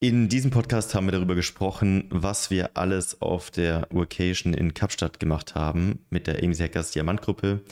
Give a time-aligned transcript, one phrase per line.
[0.00, 5.18] In diesem Podcast haben wir darüber gesprochen, was wir alles auf der Workation in Kapstadt
[5.18, 7.62] gemacht haben mit der AMC Hackers Diamantgruppe,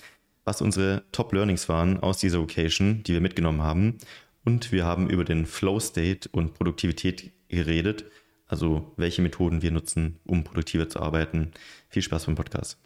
[0.44, 3.98] was unsere Top Learnings waren aus dieser Workation, die wir mitgenommen haben.
[4.44, 8.06] Und wir haben über den Flow State und Produktivität geredet,
[8.48, 11.52] also welche Methoden wir nutzen, um produktiver zu arbeiten.
[11.90, 12.76] Viel Spaß beim Podcast.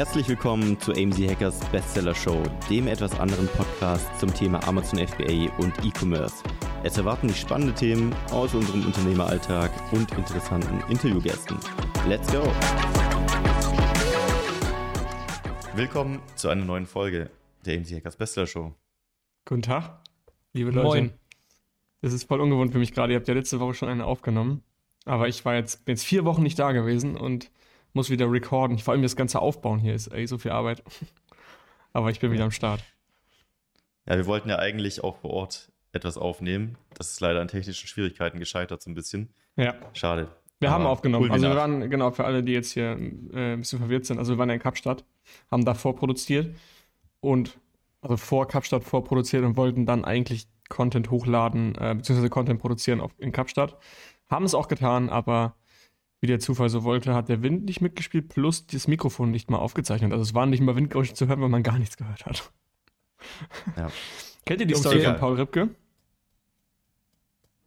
[0.00, 5.54] Herzlich willkommen zu AMZ Hackers Bestseller Show, dem etwas anderen Podcast zum Thema Amazon FBA
[5.58, 6.42] und E-Commerce.
[6.82, 11.58] Es erwarten dich spannende Themen aus unserem Unternehmeralltag und interessanten Interviewgästen.
[12.08, 12.42] Let's go!
[15.74, 17.28] Willkommen zu einer neuen Folge
[17.66, 18.74] der AMZ Hackers Bestseller Show.
[19.44, 20.02] Guten Tag,
[20.54, 20.86] liebe Leute.
[20.86, 21.12] Moin.
[22.00, 23.12] Das ist voll ungewohnt für mich gerade.
[23.12, 24.62] Ihr habt ja letzte Woche schon eine aufgenommen.
[25.04, 27.50] Aber ich war jetzt, bin jetzt vier Wochen nicht da gewesen und
[27.92, 28.78] muss wieder recorden.
[28.78, 30.82] Vor allem das ganze Aufbauen hier ist ey, so viel Arbeit.
[31.92, 32.84] Aber ich bin wieder am Start.
[34.06, 36.76] Ja, wir wollten ja eigentlich auch vor Ort etwas aufnehmen.
[36.94, 39.28] Das ist leider an technischen Schwierigkeiten gescheitert, so ein bisschen.
[39.56, 39.74] Ja.
[39.92, 40.28] Schade.
[40.60, 41.30] Wir Aber haben aufgenommen.
[41.30, 42.90] Also wir waren, genau, für alle, die jetzt hier
[43.32, 45.04] äh, ein bisschen verwirrt sind, also wir waren ja in Kapstadt,
[45.50, 46.54] haben da vorproduziert
[47.20, 47.58] und
[48.02, 53.12] also vor Kapstadt vorproduziert und wollten dann eigentlich Content hochladen, äh, beziehungsweise Content produzieren auf,
[53.18, 53.76] in Kapstadt.
[54.28, 55.56] Haben es auch getan, aber
[56.20, 59.58] wie der Zufall so wollte, hat der Wind nicht mitgespielt, plus das Mikrofon nicht mal
[59.58, 60.12] aufgezeichnet.
[60.12, 62.52] Also es waren nicht mal Windgeräusche zu hören, weil man gar nichts gehört hat.
[63.76, 63.90] Ja.
[64.46, 65.68] Kennt ihr die Story von Paul Ripke?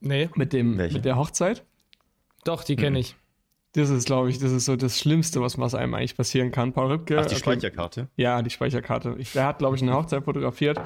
[0.02, 0.30] Nee.
[0.36, 1.64] Mit, dem, mit der Hochzeit?
[2.44, 3.16] Doch, die kenne ich.
[3.72, 6.74] Das ist, glaube ich, das ist so das Schlimmste, was, was einem eigentlich passieren kann.
[6.74, 7.20] Paul Ripke.
[7.20, 8.09] Ach, die Speicherkarte?
[8.18, 9.16] Ja, die Speicherkarte.
[9.18, 10.81] Ich, der hat, glaube ich, eine Hochzeit fotografiert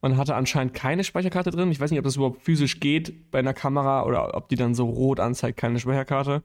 [0.00, 1.70] und hatte anscheinend keine Speicherkarte drin.
[1.70, 4.74] Ich weiß nicht, ob das überhaupt physisch geht bei einer Kamera oder ob die dann
[4.74, 6.42] so rot anzeigt, keine Speicherkarte.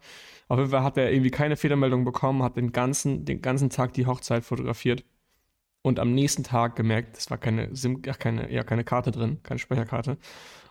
[0.47, 3.93] Auf jeden Fall hat er irgendwie keine Fehlermeldung bekommen, hat den ganzen, den ganzen Tag
[3.93, 5.03] die Hochzeit fotografiert
[5.85, 9.37] und am nächsten Tag gemerkt, es war keine SIM, ja, keine, ja, keine Karte drin,
[9.43, 10.17] keine Speicherkarte.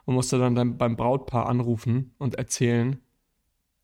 [0.06, 2.98] Und musste dann, dann beim Brautpaar anrufen und erzählen,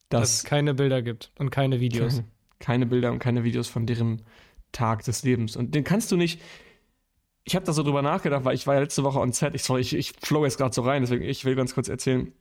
[0.08, 2.16] dass, dass es keine Bilder gibt und keine Videos.
[2.16, 4.22] Keine, keine Bilder und keine Videos von deren
[4.72, 5.54] Tag des Lebens.
[5.56, 6.42] Und den kannst du nicht.
[7.50, 9.56] Ich habe da so drüber nachgedacht, weil ich war ja letzte Woche on Set.
[9.56, 12.32] Ich, sorry, ich, ich flow jetzt gerade so rein, deswegen ich will ganz kurz erzählen.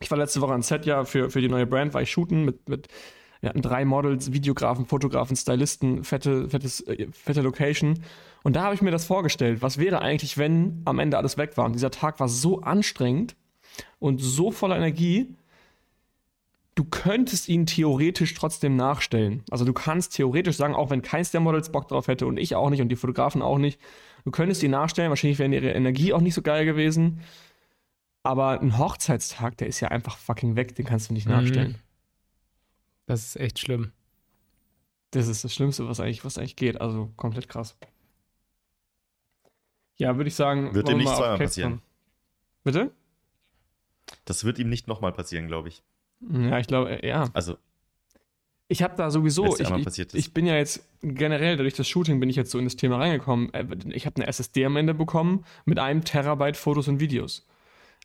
[0.00, 2.44] Ich war letzte Woche an Set ja für, für die neue Brand, war ich shooten
[2.44, 2.88] mit, mit
[3.40, 8.00] wir hatten drei Models, Videografen, Fotografen, Stylisten, fette, fettes, äh, fette Location.
[8.42, 9.62] Und da habe ich mir das vorgestellt.
[9.62, 11.66] Was wäre eigentlich, wenn am Ende alles weg war?
[11.66, 13.36] Und dieser Tag war so anstrengend
[14.00, 15.36] und so voller Energie.
[16.74, 19.44] Du könntest ihn theoretisch trotzdem nachstellen.
[19.52, 22.56] Also du kannst theoretisch sagen, auch wenn keins der Models Bock drauf hätte und ich
[22.56, 23.78] auch nicht und die Fotografen auch nicht,
[24.24, 25.10] du könntest ihn nachstellen.
[25.10, 27.20] Wahrscheinlich wäre ihre Energie auch nicht so geil gewesen.
[28.22, 31.32] Aber ein Hochzeitstag, der ist ja einfach fucking weg, den kannst du nicht mhm.
[31.32, 31.78] nachstellen.
[33.06, 33.92] Das ist echt schlimm.
[35.10, 36.80] Das ist das Schlimmste, was eigentlich, was eigentlich geht.
[36.80, 37.76] Also komplett krass.
[39.96, 40.74] Ja, würde ich sagen.
[40.74, 41.82] Wird ihm nicht zweimal passieren.
[42.64, 42.92] Bitte?
[44.24, 45.82] Das wird ihm nicht nochmal passieren, glaube ich.
[46.20, 47.28] Ja, ich glaube, ja.
[47.34, 47.58] Also.
[48.72, 52.30] Ich habe da sowieso, ich, ich, ich, bin ja jetzt generell, durch das Shooting bin
[52.30, 53.52] ich jetzt so in das Thema reingekommen.
[53.52, 57.46] Äh, ich habe eine SSD am Ende bekommen mit einem Terabyte Fotos und Videos.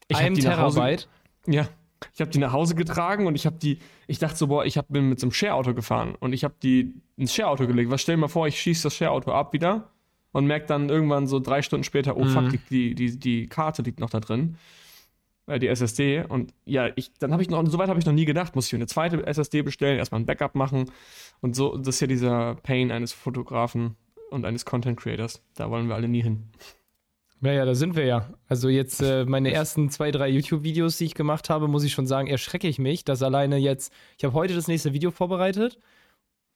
[0.10, 1.08] Ich Ein Terabyte?
[1.46, 1.70] Hause, ja.
[2.14, 4.78] Ich habe die nach Hause getragen und ich habe die, ich dachte so, boah, ich
[4.78, 7.90] hab, bin mit so einem Share-Auto gefahren und ich habe die ins Share-Auto gelegt.
[7.90, 9.90] Was stell dir mal vor, ich schieße das Share-Auto ab wieder
[10.34, 12.30] und merke dann irgendwann so drei Stunden später, oh mhm.
[12.30, 14.58] fuck, die, die, die Karte liegt noch da drin.
[15.48, 16.26] Äh, die SSD.
[16.28, 18.68] Und ja, ich, dann habe ich noch, so weit habe ich noch nie gedacht, muss
[18.68, 20.92] ich eine zweite SSD bestellen, erstmal ein Backup machen.
[21.42, 23.96] Und so, das ist ja dieser Pain eines Fotografen
[24.30, 25.42] und eines Content Creators.
[25.56, 26.50] Da wollen wir alle nie hin.
[27.40, 28.34] Naja, da sind wir ja.
[28.48, 32.08] Also jetzt äh, meine ersten zwei, drei YouTube-Videos, die ich gemacht habe, muss ich schon
[32.08, 35.78] sagen, erschrecke ich mich, dass alleine jetzt, ich habe heute das nächste Video vorbereitet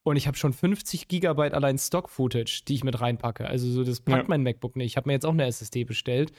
[0.04, 3.48] und ich habe schon 50 Gigabyte allein Stock-Footage, die ich mit reinpacke.
[3.48, 4.30] Also so, das packt ja.
[4.30, 4.88] mein MacBook nicht.
[4.88, 6.32] Ich habe mir jetzt auch eine SSD bestellt.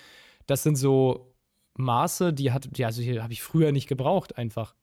[0.46, 1.31] Das sind so
[1.74, 4.74] Maße, die hat, ja, also habe ich früher nicht gebraucht, einfach.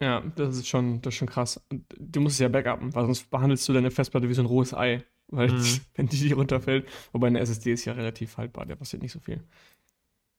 [0.00, 1.64] Ja, das ist schon, das ist schon krass.
[1.98, 4.74] Du musst es ja backuppen, weil sonst behandelst du deine Festplatte wie so ein rohes
[4.74, 5.80] Ei weil mhm.
[5.94, 9.18] wenn die, die runterfällt, wobei eine SSD ist ja relativ haltbar, der passiert nicht so
[9.18, 9.42] viel.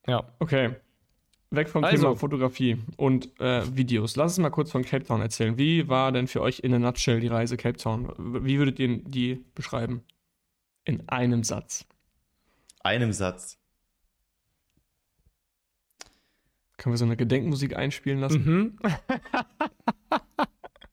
[0.06, 0.24] Ja.
[0.38, 0.76] Okay.
[1.50, 1.96] Weg vom also.
[1.96, 4.16] Thema Fotografie und äh, Videos.
[4.16, 5.56] Lass uns mal kurz von Cape Town erzählen.
[5.56, 8.12] Wie war denn für euch in a nutshell die Reise Cape Town?
[8.18, 10.02] Wie würdet ihr die beschreiben?
[10.84, 11.86] In einem Satz.
[12.80, 13.58] Einem Satz.
[16.84, 18.44] Können wir so eine Gedenkmusik einspielen lassen?
[18.44, 18.78] Mhm.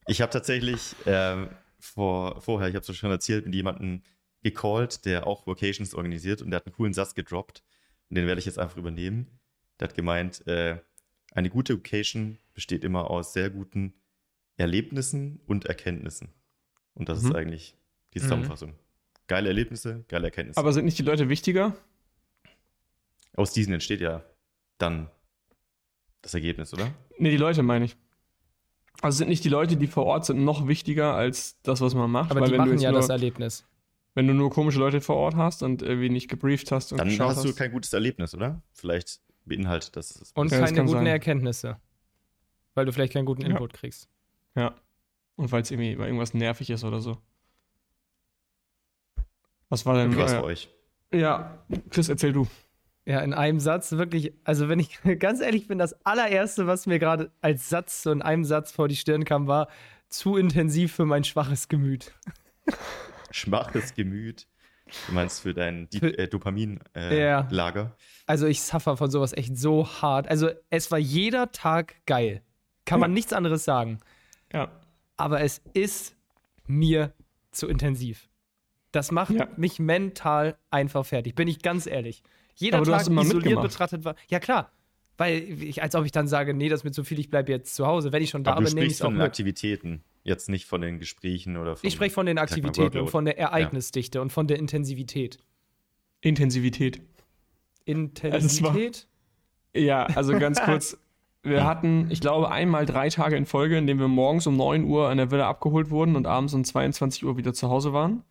[0.07, 1.49] ich habe tatsächlich ähm,
[1.81, 4.01] vor, vorher, ich habe es schon erzählt, mit jemandem
[4.41, 7.61] gecallt, der auch Vocations organisiert und der hat einen coolen Satz gedroppt
[8.09, 9.37] und den werde ich jetzt einfach übernehmen.
[9.81, 10.77] Der hat gemeint, äh,
[11.33, 13.93] eine gute Vocation besteht immer aus sehr guten
[14.55, 16.29] Erlebnissen und Erkenntnissen.
[16.93, 17.31] Und das mhm.
[17.31, 17.75] ist eigentlich
[18.13, 18.23] die mhm.
[18.23, 18.69] Zusammenfassung.
[18.69, 18.75] Mhm.
[19.27, 20.57] Geile Erlebnisse, geile Erkenntnisse.
[20.57, 21.75] Aber sind nicht die Leute wichtiger?
[23.35, 24.23] Aus diesen entsteht ja
[24.77, 25.09] dann
[26.21, 26.91] das Ergebnis, oder?
[27.17, 27.97] Nee, die Leute meine ich.
[29.01, 32.11] Also sind nicht die Leute, die vor Ort sind, noch wichtiger als das, was man
[32.11, 32.31] macht.
[32.31, 33.65] Aber Weil die wenn du machen ja nur, das Erlebnis.
[34.13, 37.19] Wenn du nur komische Leute vor Ort hast und irgendwie nicht gebrieft hast und Dann
[37.19, 38.61] hast du kein gutes Erlebnis, oder?
[38.73, 40.15] Vielleicht beinhaltet das.
[40.15, 40.31] es.
[40.33, 41.07] Und Ja, das keine guten sein.
[41.07, 41.77] Erkenntnisse.
[42.75, 43.47] Weil du vielleicht keinen guten Ja.
[43.49, 44.07] Input kriegst.
[44.55, 44.75] Ja.
[45.35, 47.17] Und weil es irgendwie weil irgendwas nervig ist oder so.
[49.69, 50.15] Was war denn?
[50.17, 50.69] was äh, für euch.
[51.13, 51.57] ja,
[51.89, 52.45] Chris, erzähl du.
[53.05, 56.99] Ja, in einem Satz wirklich, also wenn ich ganz ehrlich bin, das allererste, was mir
[56.99, 59.67] gerade als Satz so in einem Satz vor die Stirn kam, war
[60.09, 62.13] zu intensiv für mein schwaches Gemüt.
[63.31, 64.47] Schwaches Gemüt.
[65.07, 66.27] Du meinst für dein Di- Für- äh, Ja.
[66.27, 67.95] Dopamin-Lager?
[68.25, 70.27] Also ich suffer von sowas echt so hart.
[70.27, 72.41] Also es war jeder Tag geil.
[72.85, 73.13] Kann man Ja.
[73.15, 73.99] nichts anderes sagen.
[74.51, 74.69] Ja.
[75.15, 76.15] Aber es ist
[76.67, 77.13] mir
[77.51, 78.27] zu intensiv.
[78.91, 79.47] Das macht Ja.
[79.55, 81.35] mich mental einfach fertig.
[81.35, 82.21] Bin ich ganz ehrlich.
[82.61, 83.63] Jeder Aber Tag isoliert mitgemacht.
[83.67, 84.15] betrachtet war.
[84.29, 84.71] Ja, klar.
[85.17, 87.51] Weil ich, als ob ich dann sage, nee, das ist mir zu viel, ich bleibe
[87.51, 88.11] jetzt zu Hause.
[88.11, 89.25] Wenn ich schon da Aber du bin, nehme ich sprichst es auch von mit.
[89.25, 91.87] Aktivitäten, jetzt nicht von den Gesprächen oder von.
[91.87, 95.37] Ich spreche von den Aktivitäten und von der Ereignisdichte und von der Intensivität.
[96.21, 97.01] Intensivität.
[97.85, 99.07] Intensivität?
[99.75, 100.97] Ja, also ganz kurz.
[101.43, 104.83] Wir hatten, ich glaube, einmal drei Tage in Folge, in denen wir morgens um 9
[104.83, 108.23] Uhr an der Villa abgeholt wurden und abends um 22 Uhr wieder zu Hause waren.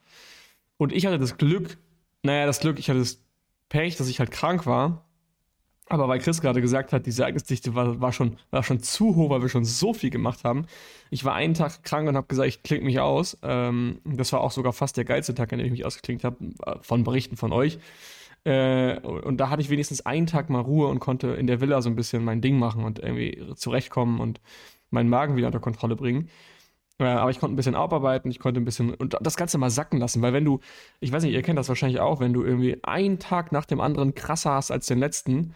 [0.76, 1.76] Und ich hatte das Glück,
[2.22, 3.20] naja, das Glück, ich hatte das
[3.70, 5.06] Pech, dass ich halt krank war.
[5.88, 9.30] Aber weil Chris gerade gesagt hat, diese Ereignisdichte war, war, schon, war schon zu hoch,
[9.30, 10.66] weil wir schon so viel gemacht haben.
[11.10, 13.36] Ich war einen Tag krank und habe gesagt, ich klinge mich aus.
[13.42, 16.36] Ähm, das war auch sogar fast der geilste Tag, an dem ich mich ausgeklinkt habe,
[16.64, 17.80] äh, von Berichten von euch.
[18.44, 21.82] Äh, und da hatte ich wenigstens einen Tag mal Ruhe und konnte in der Villa
[21.82, 24.40] so ein bisschen mein Ding machen und irgendwie zurechtkommen und
[24.90, 26.28] meinen Magen wieder unter Kontrolle bringen.
[27.00, 29.70] Äh, aber ich konnte ein bisschen aufarbeiten, ich konnte ein bisschen und das Ganze mal
[29.70, 30.60] sacken lassen, weil wenn du,
[31.00, 33.80] ich weiß nicht, ihr kennt das wahrscheinlich auch, wenn du irgendwie einen Tag nach dem
[33.80, 35.54] anderen krasser hast als den letzten,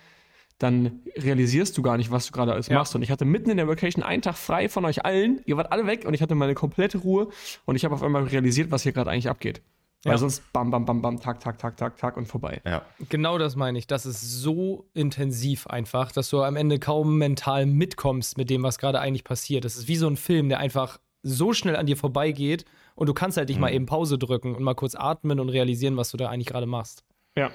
[0.59, 2.79] dann realisierst du gar nicht, was du gerade alles Ja.
[2.79, 2.95] machst.
[2.95, 5.41] Und ich hatte mitten in der Vacation einen Tag frei von euch allen.
[5.47, 7.29] Ihr wart alle weg und ich hatte meine komplette Ruhe
[7.67, 9.63] und ich habe auf einmal realisiert, was hier gerade eigentlich abgeht.
[10.05, 10.19] Weil Ja.
[10.19, 12.61] sonst bam, bam, bam, bam, Tag, Tag, Tag, Tag, Tag und vorbei.
[12.65, 12.83] Ja.
[13.09, 13.87] Genau das meine ich.
[13.87, 18.79] Das ist so intensiv einfach, dass du am Ende kaum mental mitkommst mit dem, was
[18.79, 19.65] gerade eigentlich passiert.
[19.65, 23.15] Das ist wie so ein Film, der einfach so schnell an dir vorbeigeht und du
[23.15, 26.17] kannst halt nicht mal eben Pause drücken und mal kurz atmen und realisieren, was du
[26.17, 27.05] da eigentlich gerade machst.
[27.37, 27.51] Ja.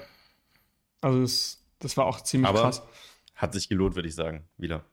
[1.00, 2.82] Also das, das war auch ziemlich Aber krass.
[3.34, 4.44] hat sich gelohnt, würde ich sagen.
[4.58, 4.84] Wieder.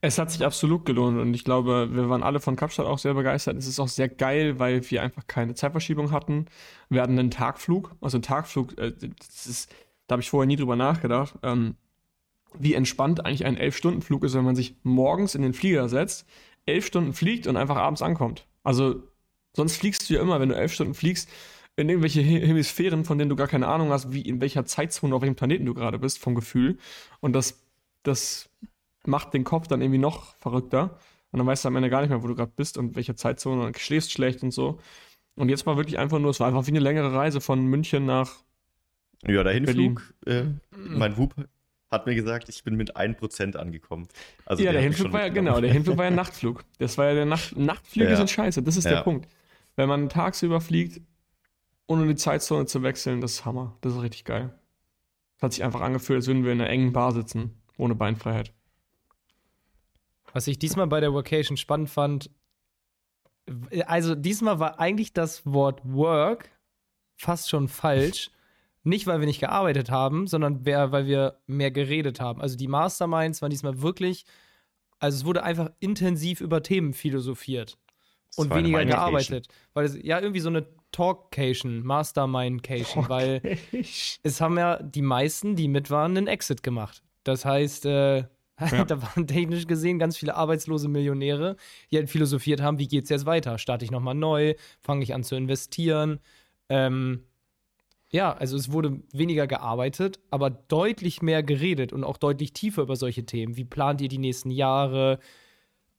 [0.00, 3.14] Es hat sich absolut gelohnt und ich glaube, wir waren alle von Kapstadt auch sehr
[3.14, 3.56] begeistert.
[3.56, 6.46] Es ist auch sehr geil, weil wir einfach keine Zeitverschiebung hatten.
[6.88, 9.74] Wir hatten einen Tagflug, also ein Tagflug, äh, das ist,
[10.06, 11.76] da habe ich vorher nie drüber nachgedacht, ähm,
[12.58, 16.26] wie entspannt eigentlich ein Elf-Stunden-Flug ist, wenn man sich morgens in den Flieger setzt,
[16.66, 18.46] elf Stunden fliegt und einfach abends ankommt.
[18.62, 19.02] Also
[19.54, 21.28] sonst fliegst du ja immer, wenn du elf Stunden fliegst,
[21.76, 25.14] in irgendwelche He- Hemisphären, von denen du gar keine Ahnung hast, wie in welcher Zeitzone,
[25.14, 26.78] auf welchem Planeten du gerade bist, vom Gefühl.
[27.20, 27.66] Und das,
[28.02, 28.50] das
[29.06, 30.98] macht den Kopf dann irgendwie noch verrückter.
[31.30, 33.14] Und dann weißt du am Ende gar nicht mehr, wo du gerade bist und welche
[33.14, 34.80] Zeitzone und schläfst schlecht und so.
[35.34, 38.04] Und jetzt war wirklich einfach nur, es war einfach wie eine längere Reise von München
[38.04, 38.42] nach.
[39.26, 39.54] Ja, der.
[39.54, 40.44] Hinflug, äh,
[40.76, 41.34] mein Wub
[41.92, 44.08] hat mir gesagt, ich bin mit 1% angekommen.
[44.46, 46.64] Also ja, der Hinflug war ja, genau, der Hinflug war ja ein Nachtflug.
[46.78, 48.16] Das war ja der Nacht, Nachtflüge Ja.
[48.16, 49.02] sind scheiße, das ist der Ja.
[49.02, 49.28] Punkt.
[49.76, 51.00] Wenn man tagsüber fliegt,
[51.86, 53.76] ohne die Zeitzone zu wechseln, das ist Hammer.
[53.82, 54.52] Das ist richtig geil.
[55.36, 58.52] Das hat sich einfach angefühlt, als würden wir in einer engen Bar sitzen, ohne Beinfreiheit.
[60.32, 62.30] Was ich diesmal bei der Vacation spannend fand,
[63.86, 66.48] also diesmal war eigentlich das Wort Work
[67.16, 68.30] fast schon falsch.
[68.84, 72.40] Nicht, weil wir nicht gearbeitet haben, sondern weil wir mehr geredet haben.
[72.40, 74.24] Also die Masterminds waren diesmal wirklich,
[74.98, 77.78] also es wurde einfach intensiv über Themen philosophiert
[78.36, 79.48] und weniger gearbeitet.
[79.74, 83.58] Weil es ja irgendwie so eine Talkcation, Mastermindcation, weil
[84.22, 87.02] es haben ja die meisten, die mit waren, einen Exit gemacht.
[87.24, 88.24] Das heißt, äh,
[88.86, 91.56] da waren technisch gesehen ganz viele arbeitslose Millionäre,
[91.90, 93.58] die halt philosophiert haben, wie geht's jetzt weiter?
[93.58, 94.54] Starte ich nochmal neu?
[94.80, 96.20] Fange ich an zu investieren?
[96.68, 97.24] Ähm,
[98.12, 102.94] ja, also es wurde weniger gearbeitet, aber deutlich mehr geredet und auch deutlich tiefer über
[102.94, 103.56] solche Themen.
[103.56, 105.18] Wie plant ihr die nächsten Jahre?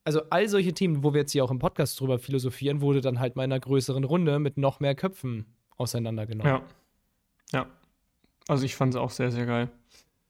[0.03, 3.19] Also all solche Themen, wo wir jetzt hier auch im Podcast drüber philosophieren, wurde dann
[3.19, 6.53] halt mal in einer größeren Runde mit noch mehr Köpfen auseinandergenommen.
[6.53, 6.61] Ja.
[7.51, 7.65] Ja.
[8.47, 9.69] Also ich fand es auch sehr, sehr geil.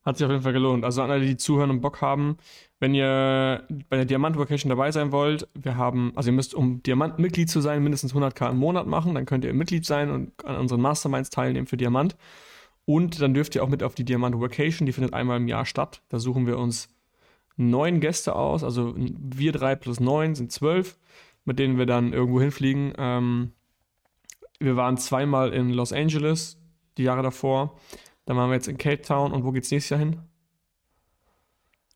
[0.04, 0.86] Hat sich auf jeden Fall gelohnt.
[0.86, 2.38] Also an alle, die zuhören und Bock haben,
[2.84, 6.84] wenn ihr bei der Diamant Vacation dabei sein wollt, wir haben, also ihr müsst, um
[6.84, 10.58] Diamant-Mitglied zu sein, mindestens 100k im Monat machen, dann könnt ihr Mitglied sein und an
[10.58, 12.18] unseren Masterminds teilnehmen für Diamant.
[12.84, 15.66] Und dann dürft ihr auch mit auf die Diamant Vacation, die findet einmal im Jahr
[15.66, 16.02] statt.
[16.10, 16.90] Da suchen wir uns
[17.56, 20.98] neun Gäste aus, also wir drei plus neun sind zwölf,
[21.46, 22.92] mit denen wir dann irgendwo hinfliegen.
[22.98, 23.54] Ähm,
[24.60, 26.58] wir waren zweimal in Los Angeles,
[26.98, 27.80] die Jahre davor.
[28.25, 30.18] Dann waren wir jetzt in Cape Town und wo geht's nächstes Jahr hin?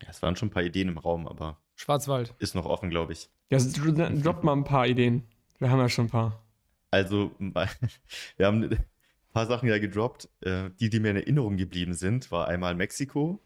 [0.03, 2.33] Ja, es waren schon ein paar Ideen im Raum, aber Schwarzwald.
[2.39, 3.29] ist noch offen, glaube ich.
[3.49, 5.23] Ja, also, dro- droppt mal ein paar Ideen.
[5.59, 6.43] Wir haben ja schon ein paar.
[6.91, 8.85] Also, wir haben ein
[9.33, 10.29] paar Sachen ja gedroppt.
[10.41, 13.41] Äh, Die, die mir in Erinnerung geblieben sind, war einmal Mexiko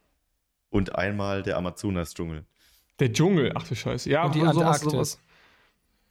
[0.70, 2.46] und einmal der Amazonas-Dschungel.
[3.00, 4.10] Der Dschungel, ach du Scheiße.
[4.10, 4.92] Ja, Und die sowas, Antarktis.
[4.92, 5.20] sowas.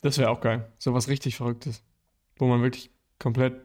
[0.00, 0.73] Das wäre auch geil.
[0.78, 1.82] Sowas richtig Verrücktes.
[2.37, 3.61] Wo man wirklich komplett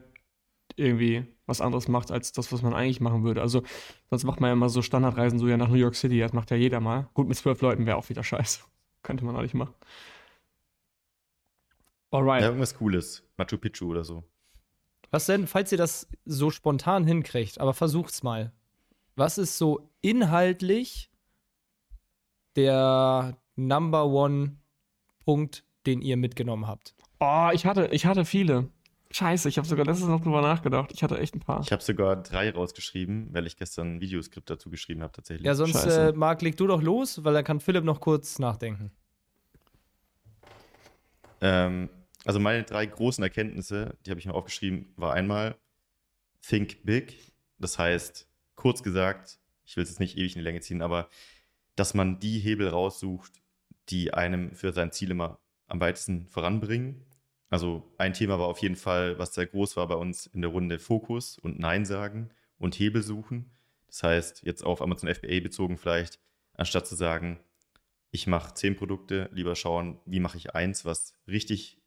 [0.76, 3.40] irgendwie was anderes macht, als das, was man eigentlich machen würde.
[3.40, 3.62] Also,
[4.10, 6.18] sonst macht man ja immer so Standardreisen, so ja nach New York City.
[6.20, 7.08] Das macht ja jeder mal.
[7.14, 8.60] Gut, mit zwölf Leuten wäre auch wieder scheiße.
[9.02, 9.74] Könnte man auch nicht machen.
[12.10, 12.42] Alright.
[12.42, 13.24] Ja, irgendwas Cooles.
[13.36, 14.24] Machu Picchu oder so.
[15.10, 18.52] Was denn, falls ihr das so spontan hinkriegt, aber versucht's mal.
[19.14, 21.10] Was ist so inhaltlich
[22.56, 24.58] der Number One
[25.24, 26.94] Punkt, den ihr mitgenommen habt?
[27.20, 28.68] Oh, ich hatte, ich hatte viele.
[29.10, 30.90] Scheiße, ich habe sogar letztens noch drüber nachgedacht.
[30.92, 31.60] Ich hatte echt ein paar.
[31.60, 35.46] Ich habe sogar drei rausgeschrieben, weil ich gestern ein Videoskript dazu geschrieben habe, tatsächlich.
[35.46, 38.90] Ja, sonst, äh, Marc, leg du doch los, weil dann kann Philipp noch kurz nachdenken.
[41.40, 41.88] Ähm,
[42.24, 45.56] also meine drei großen Erkenntnisse, die habe ich mir aufgeschrieben, war einmal
[46.42, 47.32] Think Big.
[47.58, 51.08] Das heißt, kurz gesagt, ich will es jetzt nicht ewig in die Länge ziehen, aber
[51.76, 53.32] dass man die Hebel raussucht,
[53.88, 57.05] die einem für sein Ziel immer am weitesten voranbringen.
[57.48, 60.50] Also ein Thema war auf jeden Fall, was sehr groß war bei uns in der
[60.50, 63.50] Runde, Fokus und Nein sagen und Hebel suchen.
[63.86, 66.18] Das heißt, jetzt auf Amazon FBA bezogen vielleicht,
[66.54, 67.38] anstatt zu sagen,
[68.10, 71.78] ich mache zehn Produkte, lieber schauen, wie mache ich eins, was richtig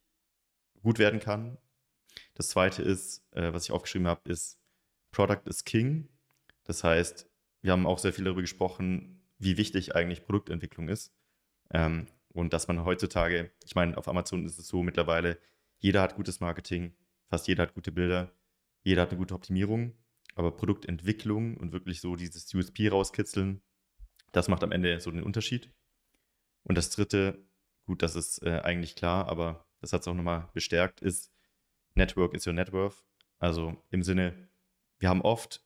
[0.82, 1.58] gut werden kann.
[2.36, 4.60] Das zweite ist, äh, was ich aufgeschrieben habe, ist
[5.12, 6.08] Product is King.
[6.64, 7.30] Das heißt,
[7.62, 11.12] wir haben auch sehr viel darüber gesprochen, wie wichtig eigentlich Produktentwicklung ist.
[11.72, 15.40] Ähm, und dass man heutzutage, ich meine, auf Amazon ist es so mittlerweile,
[15.78, 16.94] jeder hat gutes Marketing,
[17.28, 18.32] fast jeder hat gute Bilder,
[18.84, 19.94] jeder hat eine gute Optimierung,
[20.36, 23.62] aber Produktentwicklung und wirklich so dieses USP rauskitzeln,
[24.32, 25.72] das macht am Ende so den Unterschied.
[26.64, 27.46] Und das dritte,
[27.86, 31.32] gut, das ist äh, eigentlich klar, aber das hat es auch nochmal bestärkt, ist
[31.96, 33.04] Network is your net worth.
[33.40, 34.50] Also im Sinne,
[35.00, 35.64] wir haben oft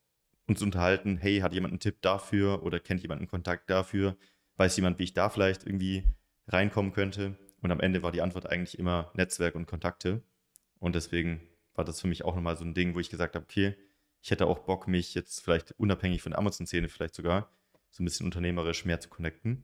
[0.48, 4.18] uns unterhalten, hey, hat jemand einen Tipp dafür oder kennt jemand einen Kontakt dafür?
[4.58, 6.04] Weiß jemand, wie ich da vielleicht irgendwie
[6.48, 7.38] reinkommen könnte?
[7.62, 10.22] Und am Ende war die Antwort eigentlich immer Netzwerk und Kontakte.
[10.80, 11.42] Und deswegen
[11.76, 13.76] war das für mich auch nochmal so ein Ding, wo ich gesagt habe, okay,
[14.22, 17.50] ich hätte auch Bock, mich jetzt vielleicht unabhängig von der Amazon-Szene vielleicht sogar
[17.90, 19.64] so ein bisschen unternehmerisch mehr zu connecten.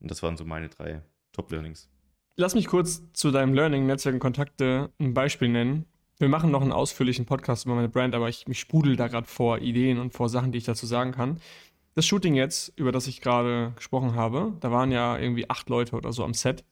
[0.00, 1.90] Und das waren so meine drei Top-Learnings.
[2.36, 5.86] Lass mich kurz zu deinem Learning, Netzwerk und Kontakte ein Beispiel nennen.
[6.18, 9.26] Wir machen noch einen ausführlichen Podcast über meine Brand, aber ich mich sprudel da gerade
[9.26, 11.40] vor Ideen und vor Sachen, die ich dazu sagen kann.
[11.98, 15.96] Das Shooting jetzt, über das ich gerade gesprochen habe, da waren ja irgendwie acht Leute
[15.96, 16.64] oder so am Set.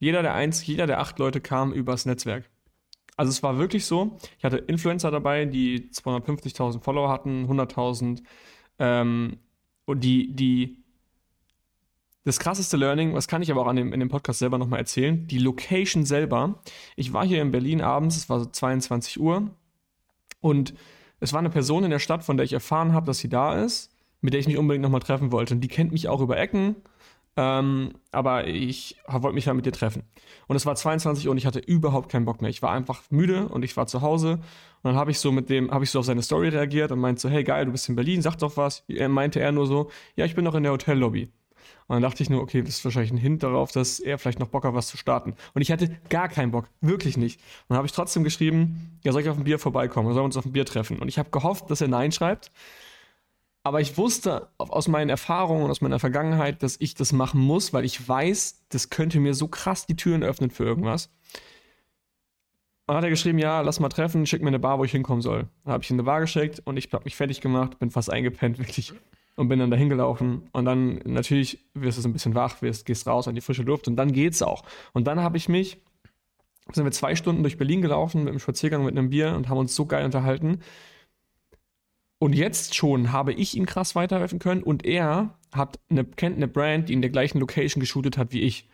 [0.00, 2.50] Jeder der eins, jeder der acht Leute kam übers Netzwerk.
[3.16, 8.24] Also es war wirklich so, ich hatte Influencer dabei, die 250.000 Follower hatten, 100.000
[8.80, 9.36] ähm,
[9.84, 10.82] und die, die
[12.24, 14.80] das krasseste Learning, was kann ich aber auch an dem, in dem Podcast selber nochmal
[14.80, 16.60] erzählen, die Location selber.
[16.96, 19.48] Ich war hier in Berlin abends, es war so 22 Uhr
[20.40, 20.74] und
[21.20, 23.62] es war eine Person in der Stadt, von der ich erfahren habe, dass sie da
[23.62, 25.54] ist, mit der ich mich unbedingt nochmal treffen wollte.
[25.54, 26.76] Und die kennt mich auch über Ecken,
[27.36, 30.04] ähm, aber ich wollte mich halt mit dir treffen.
[30.46, 32.50] Und es war 22 Uhr und ich hatte überhaupt keinen Bock mehr.
[32.50, 34.32] Ich war einfach müde und ich war zu Hause.
[34.82, 36.98] Und dann habe ich so mit dem, habe ich so auf seine Story reagiert und
[36.98, 38.84] meinte so, hey geil, du bist in Berlin, sag doch was.
[38.88, 41.30] Er meinte er nur so, ja, ich bin noch in der Hotellobby.
[41.88, 44.40] Und dann dachte ich nur, okay, das ist wahrscheinlich ein Hint darauf, dass er vielleicht
[44.40, 45.34] noch Bock hat, was zu starten.
[45.54, 47.38] Und ich hatte gar keinen Bock, wirklich nicht.
[47.40, 50.24] Und dann habe ich trotzdem geschrieben, ja, soll ich auf ein Bier vorbeikommen, sollen wir
[50.24, 50.98] uns auf ein Bier treffen?
[50.98, 52.50] Und ich habe gehofft, dass er Nein schreibt.
[53.66, 57.84] Aber ich wusste aus meinen Erfahrungen aus meiner Vergangenheit, dass ich das machen muss, weil
[57.84, 61.06] ich weiß, das könnte mir so krass die Türen öffnen für irgendwas.
[62.86, 64.92] Und dann hat er geschrieben, ja, lass mal treffen, schick mir eine Bar, wo ich
[64.92, 65.48] hinkommen soll.
[65.64, 68.08] Dann habe ich in eine Bar geschickt und ich habe mich fertig gemacht, bin fast
[68.08, 68.92] eingepennt, wirklich.
[69.34, 70.48] Und bin dann dahin gelaufen.
[70.52, 73.64] Und dann natürlich wirst du so ein bisschen wach, wirst, gehst raus an die frische
[73.64, 74.62] Luft und dann geht's auch.
[74.92, 75.82] Und dann habe ich mich,
[76.70, 79.58] sind wir zwei Stunden durch Berlin gelaufen mit einem Spaziergang mit einem Bier und haben
[79.58, 80.60] uns so geil unterhalten.
[82.18, 86.48] Und jetzt schon habe ich ihm krass weiterhelfen können und er hat eine, kennt eine
[86.48, 88.68] Brand, die in der gleichen Location geshootet hat wie ich.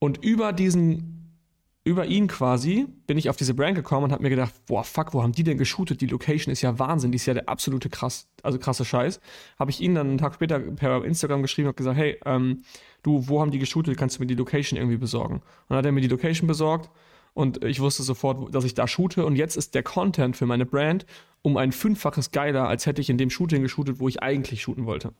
[0.00, 1.36] Und über diesen,
[1.84, 5.14] über ihn quasi, bin ich auf diese Brand gekommen und habe mir gedacht, boah, fuck,
[5.14, 6.00] wo haben die denn geshootet?
[6.00, 9.20] Die Location ist ja Wahnsinn, die ist ja der absolute krass, also krasse Scheiß.
[9.58, 12.64] Habe ich ihn dann einen Tag später per Instagram geschrieben und gesagt, hey, ähm,
[13.04, 13.96] du, wo haben die geshootet?
[13.96, 15.36] Kannst du mir die Location irgendwie besorgen?
[15.36, 16.90] Und dann hat er mir die Location besorgt
[17.36, 20.64] und ich wusste sofort, dass ich da shoote und jetzt ist der Content für meine
[20.64, 21.04] Brand
[21.42, 24.86] um ein Fünffaches geiler, als hätte ich in dem Shooting geshootet, wo ich eigentlich shooten
[24.86, 25.12] wollte.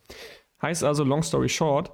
[0.62, 1.92] Heißt also, long story short,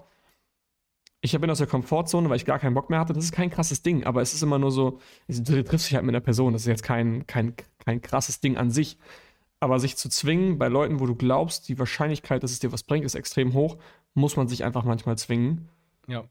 [1.23, 3.13] ich bin aus der Komfortzone, weil ich gar keinen Bock mehr hatte.
[3.13, 6.05] Das ist kein krasses Ding, aber es ist immer nur so, du triffst dich halt
[6.05, 6.53] mit einer Person.
[6.53, 8.99] Das ist jetzt kein, kein, kein krasses Ding an sich.
[9.59, 12.85] Aber sich zu zwingen bei Leuten, wo du glaubst, die Wahrscheinlichkeit, dass es dir was
[12.85, 13.77] bringt, ist extrem hoch,
[14.15, 15.69] muss man sich einfach manchmal zwingen,
[16.07, 16.25] Ja.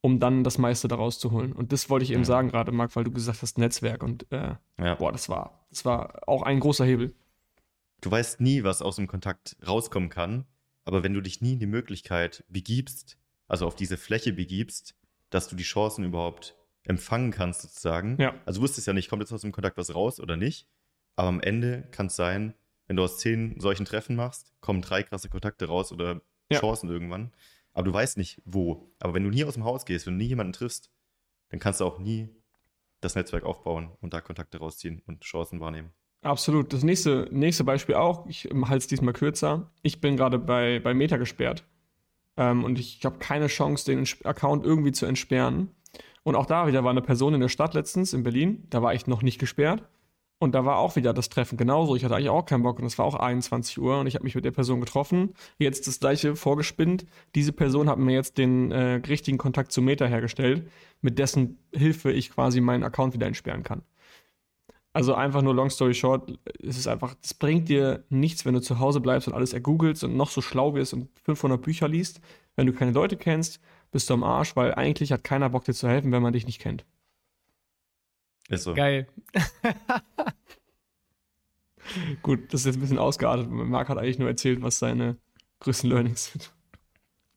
[0.00, 1.52] Um dann das meiste daraus zu holen.
[1.52, 2.24] Und das wollte ich eben Mhm.
[2.26, 4.02] sagen gerade, Marc, weil du gesagt hast, Netzwerk.
[4.02, 4.94] Und äh, Ja.
[4.94, 7.14] boah, das war, das war auch ein großer Hebel.
[8.00, 10.44] Du weißt nie, was aus dem Kontakt rauskommen kann,
[10.84, 14.94] aber wenn du dich nie in die Möglichkeit begibst, also auf diese Fläche begibst,
[15.30, 18.16] dass du die Chancen überhaupt empfangen kannst, sozusagen.
[18.20, 18.34] Ja.
[18.46, 20.68] Also du wusstest ja nicht, kommt jetzt aus dem Kontakt was raus oder nicht.
[21.16, 22.54] Aber am Ende kann es sein,
[22.86, 26.60] wenn du aus zehn solchen Treffen machst, kommen drei krasse Kontakte raus oder Ja.
[26.60, 27.32] Chancen irgendwann.
[27.78, 28.90] Aber du weißt nicht, wo.
[28.98, 30.90] Aber wenn du nie aus dem Haus gehst, wenn du nie jemanden triffst,
[31.50, 32.28] dann kannst du auch nie
[33.00, 35.92] das Netzwerk aufbauen und da Kontakte rausziehen und Chancen wahrnehmen.
[36.22, 36.72] Absolut.
[36.72, 39.70] Das nächste, nächste Beispiel auch, ich halte es diesmal kürzer.
[39.82, 41.68] Ich bin gerade bei, bei Meta gesperrt.
[42.36, 45.68] Ähm, und ich habe keine Chance, den Account irgendwie zu entsperren.
[46.24, 48.92] Und auch da wieder war eine Person in der Stadt letztens, in Berlin, da war
[48.92, 49.84] ich noch nicht gesperrt.
[50.40, 51.96] Und da war auch wieder das Treffen genauso.
[51.96, 54.22] Ich hatte eigentlich auch keinen Bock und es war auch 21 Uhr und ich habe
[54.22, 55.34] mich mit der Person getroffen.
[55.58, 57.06] Jetzt das gleiche vorgespinnt.
[57.34, 62.12] Diese Person hat mir jetzt den äh, richtigen Kontakt zu Meta hergestellt, mit dessen Hilfe
[62.12, 63.82] ich quasi meinen Account wieder entsperren kann.
[64.92, 68.60] Also einfach nur long story short, es ist einfach, es bringt dir nichts, wenn du
[68.60, 72.20] zu Hause bleibst und alles ergoogelst und noch so schlau wirst und 500 Bücher liest.
[72.56, 75.74] Wenn du keine Leute kennst, bist du am Arsch, weil eigentlich hat keiner Bock dir
[75.74, 76.84] zu helfen, wenn man dich nicht kennt.
[78.48, 78.74] Ist so.
[78.74, 79.06] Geil.
[82.22, 83.48] Gut, das ist jetzt ein bisschen ausgeartet.
[83.50, 85.16] Marc hat eigentlich nur erzählt, was seine
[85.60, 86.52] größten Learnings sind.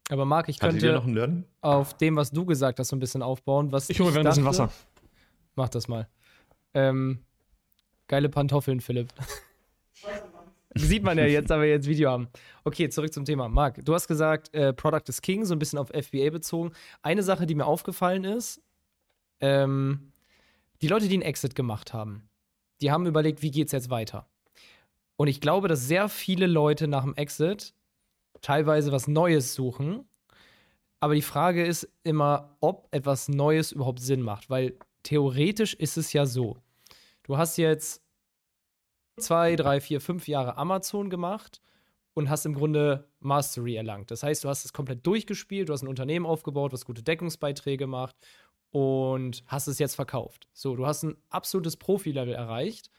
[0.10, 1.46] Aber Marc, ich Hattet ihr könnte noch ein Learning?
[1.62, 3.72] auf dem, was du gesagt hast, so ein bisschen aufbauen.
[3.72, 4.70] Was Ich hole mir ein bisschen Wasser.
[5.56, 6.08] Mach das mal.
[6.74, 7.20] Ähm,
[8.08, 9.10] geile Pantoffeln, Philipp.
[10.76, 12.30] Sieht man ja jetzt, da wir jetzt Video haben.
[12.64, 13.50] Okay, zurück zum Thema.
[13.50, 16.72] Marc, du hast gesagt, äh, Product is King, so ein bisschen auf FBA bezogen.
[17.02, 18.62] Eine Sache, die mir aufgefallen ist,
[19.42, 20.11] ähm,
[20.82, 22.30] die Leute, die einen Exit gemacht haben,
[22.82, 24.28] die haben überlegt, wie geht's jetzt weiter?
[25.16, 27.76] Und ich glaube, dass sehr viele Leute nach dem Exit
[28.42, 30.06] teilweise was Neues suchen.
[31.00, 36.14] Aber die Frage ist immer, ob etwas Neues überhaupt Sinn macht, weil theoretisch ist es
[36.14, 36.58] ja so.
[37.24, 38.04] Du hast jetzt
[39.20, 41.62] zwei, drei, vier, fünf Jahre Amazon gemacht
[42.14, 44.10] und hast im Grunde Mastery erlangt.
[44.10, 47.86] Das heißt, du hast es komplett durchgespielt, du hast ein Unternehmen aufgebaut, was gute Deckungsbeiträge
[47.86, 48.16] macht
[48.72, 50.48] und hast es jetzt verkauft.
[50.54, 52.90] So, du hast ein absolutes Profi-Level erreicht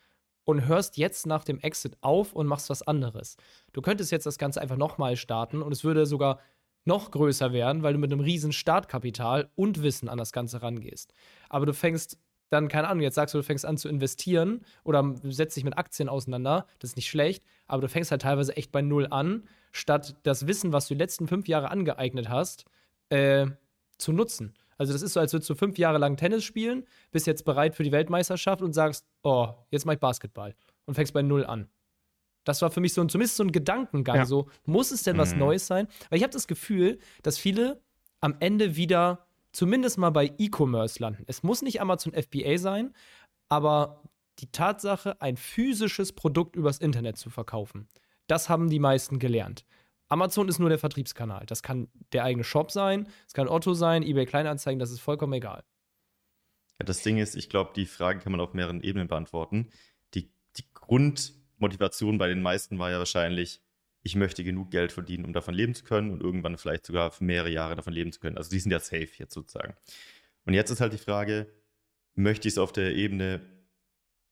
[0.44, 3.36] und hörst jetzt nach dem Exit auf und machst was anderes.
[3.72, 6.40] Du könntest jetzt das Ganze einfach nochmal starten und es würde sogar
[6.84, 11.14] noch größer werden, weil du mit einem riesen Startkapital und Wissen an das Ganze rangehst.
[11.48, 12.18] Aber du fängst
[12.50, 15.78] dann, keine Ahnung, jetzt sagst du, du fängst an zu investieren oder setzt dich mit
[15.78, 19.44] Aktien auseinander, das ist nicht schlecht, aber du fängst halt teilweise echt bei Null an,
[19.70, 22.66] statt das Wissen, was du die letzten fünf Jahre angeeignet hast,
[23.08, 23.46] äh,
[23.96, 24.54] zu nutzen.
[24.82, 27.76] Also das ist so, als würdest du fünf Jahre lang Tennis spielen, bist jetzt bereit
[27.76, 30.54] für die Weltmeisterschaft und sagst, oh, jetzt mach ich Basketball
[30.86, 31.68] und fängst bei Null an.
[32.44, 34.16] Das war für mich so ein, zumindest so ein Gedankengang.
[34.16, 34.26] Ja.
[34.26, 35.38] So, muss es denn was Mhm.
[35.38, 35.86] Neues sein?
[36.10, 37.80] Weil ich habe das Gefühl, dass viele
[38.20, 41.22] am Ende wieder zumindest mal bei E-Commerce landen.
[41.28, 42.92] Es muss nicht Amazon FBA sein,
[43.48, 44.02] aber
[44.40, 47.86] die Tatsache, ein physisches Produkt übers Internet zu verkaufen,
[48.26, 49.64] das haben die meisten gelernt.
[50.12, 51.46] Amazon ist nur der Vertriebskanal.
[51.46, 55.32] Das kann der eigene Shop sein, es kann Otto sein, eBay Kleinanzeigen, das ist vollkommen
[55.32, 55.64] egal.
[56.78, 59.70] Ja, das Ding ist, ich glaube, die Frage kann man auf mehreren Ebenen beantworten.
[60.12, 63.62] Die, die Grundmotivation bei den meisten war ja wahrscheinlich,
[64.02, 67.24] ich möchte genug Geld verdienen, um davon leben zu können und irgendwann vielleicht sogar für
[67.24, 68.36] mehrere Jahre davon leben zu können.
[68.36, 69.74] Also die sind ja safe jetzt sozusagen.
[70.44, 71.50] Und jetzt ist halt die Frage,
[72.14, 73.40] möchte ich es auf der Ebene,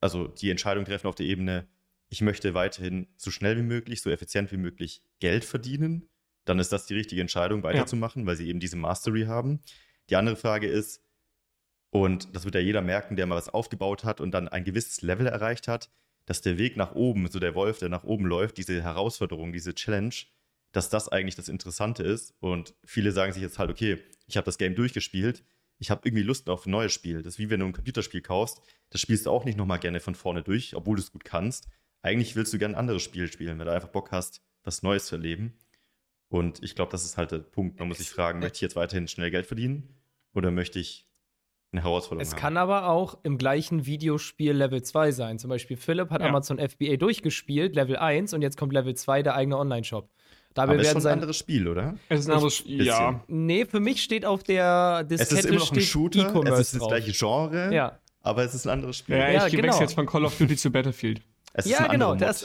[0.01, 1.67] also die Entscheidung treffen auf der Ebene,
[2.11, 6.09] ich möchte weiterhin so schnell wie möglich, so effizient wie möglich Geld verdienen,
[6.45, 9.61] dann ist das die richtige Entscheidung, weiterzumachen, weil sie eben diese Mastery haben.
[10.11, 11.03] Die andere Frage ist,
[11.91, 15.03] und das wird ja jeder merken, der mal was aufgebaut hat und dann ein gewisses
[15.03, 15.91] Level erreicht hat,
[16.27, 19.75] dass der Weg nach oben, so der Wolf, der nach oben läuft, diese Herausforderung, diese
[19.75, 20.15] Challenge,
[20.73, 22.35] dass das eigentlich das Interessante ist.
[22.41, 25.45] Und viele sagen sich jetzt halt, okay, ich habe das Game durchgespielt,
[25.79, 27.23] ich habe irgendwie Lust auf ein neues Spiel.
[27.23, 29.99] Das ist wie wenn du ein Computerspiel kaufst, das spielst du auch nicht nochmal gerne
[29.99, 31.69] von vorne durch, obwohl du es gut kannst.
[32.03, 35.07] Eigentlich willst du gerne ein anderes Spiel spielen, weil du einfach Bock hast, was Neues
[35.07, 35.59] zu erleben.
[36.29, 37.79] Und ich glaube, das ist halt der Punkt.
[37.79, 39.89] Man muss sich fragen, möchte ich jetzt weiterhin schnell Geld verdienen
[40.33, 41.07] oder möchte ich
[41.73, 42.41] eine Herausforderung Es haben?
[42.41, 45.39] kann aber auch im gleichen Videospiel Level 2 sein.
[45.39, 46.29] Zum Beispiel Philipp hat Ja.
[46.29, 50.09] Amazon FBA durchgespielt, Level 1, und jetzt kommt Level 2, der eigene Online-Shop.
[50.55, 51.97] Dabei Aber ist werden schon ein anderes Spiel, oder?
[52.09, 52.85] Es ist ein anderes Bisschen.
[52.87, 53.25] Ja.
[53.29, 56.73] Nee, für mich steht auf der Es Diskette ist immer noch ein Shooter, E-Commerce es
[56.73, 59.17] ist das gleiche Genre, Ja, aber es ist ein anderes Spiel.
[59.17, 59.69] Ja, Ja, ich genau.
[59.69, 61.23] wechsle jetzt von Call of Duty zu Battlefield.
[61.53, 62.15] Es ja genau.
[62.15, 62.45] Das,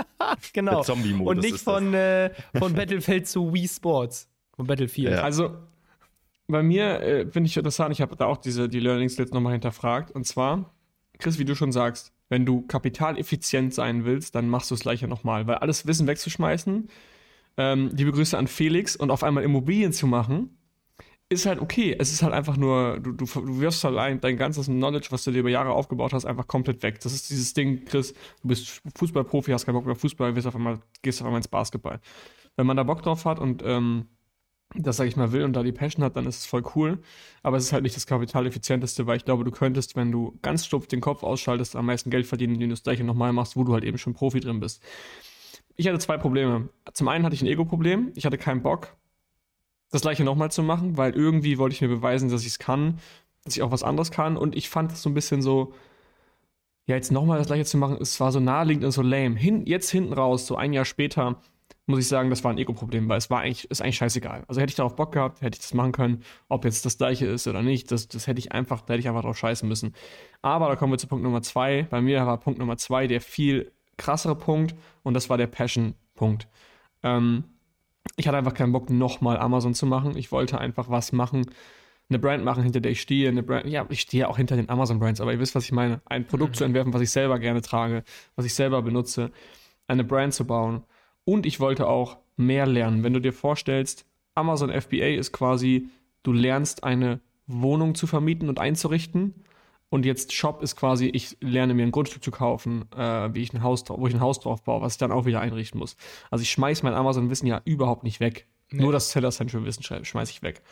[0.52, 0.82] genau.
[0.82, 4.28] Zombie-Modus Und nicht von, äh, von Battlefield zu Wii Sports.
[4.54, 5.12] Von Battlefield.
[5.12, 5.22] Ja.
[5.22, 5.56] Also,
[6.48, 9.52] bei mir äh, finde ich interessant, ich habe da auch diese, die Learnings jetzt nochmal
[9.52, 10.10] hinterfragt.
[10.10, 10.74] Und zwar,
[11.18, 15.00] Chris, wie du schon sagst, wenn du kapitaleffizient sein willst, dann machst du es gleich
[15.00, 16.88] ja nochmal, weil alles Wissen wegzuschmeißen,
[17.58, 20.55] ähm, liebe Grüße an Felix und auf einmal Immobilien zu machen,
[21.28, 21.96] ist halt okay.
[21.98, 25.24] Es ist halt einfach nur, du, du, du wirfst halt ein, dein ganzes Knowledge, was
[25.24, 27.00] du dir über Jahre aufgebaut hast, einfach komplett weg.
[27.00, 28.12] Das ist dieses Ding, Chris,
[28.42, 32.00] du bist Fußballprofi, hast keinen Bock mehr Fußball, auf einmal, gehst auf einmal ins Basketball.
[32.56, 34.06] Wenn man da Bock drauf hat und ähm,
[34.74, 37.00] das, sag ich mal, will und da die Passion hat, dann ist es voll cool.
[37.42, 40.66] Aber es ist halt nicht das kapitaleffizienteste, weil ich glaube, du könntest, wenn du ganz
[40.66, 43.64] stumpf den Kopf ausschaltest, am meisten Geld verdienen, indem du das gleiche nochmal machst, wo
[43.64, 44.82] du halt eben schon Profi drin bist.
[45.76, 46.68] Ich hatte zwei Probleme.
[46.92, 48.12] Zum einen hatte ich ein Ego-Problem.
[48.14, 48.96] Ich hatte keinen Bock,
[49.90, 52.98] das gleiche nochmal zu machen, weil irgendwie wollte ich mir beweisen, dass ich es kann,
[53.44, 54.36] dass ich auch was anderes kann.
[54.36, 55.72] Und ich fand es so ein bisschen so,
[56.86, 59.36] ja, jetzt nochmal das gleiche zu machen, es war so naheliegend und so lame.
[59.36, 61.40] Hin, jetzt hinten raus, so ein Jahr später,
[61.86, 64.44] muss ich sagen, das war ein Ego-Problem, weil es war eigentlich, ist eigentlich scheißegal.
[64.48, 67.26] Also hätte ich darauf Bock gehabt, hätte ich das machen können, ob jetzt das gleiche
[67.26, 69.94] ist oder nicht, das, das hätte ich einfach, da hätte ich einfach drauf scheißen müssen.
[70.42, 71.84] Aber da kommen wir zu Punkt Nummer zwei.
[71.88, 76.48] Bei mir war Punkt Nummer zwei der viel krassere Punkt und das war der Passion-Punkt.
[77.02, 77.44] Ähm,
[78.16, 80.16] ich hatte einfach keinen Bock, nochmal Amazon zu machen.
[80.16, 81.46] Ich wollte einfach was machen,
[82.08, 83.28] eine Brand machen, hinter der ich stehe.
[83.28, 86.00] Eine Brand, ja, ich stehe auch hinter den Amazon-Brands, aber ihr wisst, was ich meine.
[86.04, 86.54] Ein Produkt mhm.
[86.54, 88.04] zu entwerfen, was ich selber gerne trage,
[88.36, 89.32] was ich selber benutze,
[89.88, 90.84] eine Brand zu bauen.
[91.24, 93.02] Und ich wollte auch mehr lernen.
[93.02, 95.88] Wenn du dir vorstellst, Amazon FBA ist quasi,
[96.22, 99.34] du lernst eine Wohnung zu vermieten und einzurichten
[99.88, 103.52] und jetzt Shop ist quasi, ich lerne mir ein Grundstück zu kaufen, äh, wie ich
[103.52, 105.96] ein Haus, wo ich ein Haus drauf baue, was ich dann auch wieder einrichten muss.
[106.30, 108.46] Also ich schmeiß mein Amazon-Wissen ja überhaupt nicht weg.
[108.70, 108.82] Nee.
[108.82, 110.62] Nur das Seller Central-Wissen schmeiß ich weg.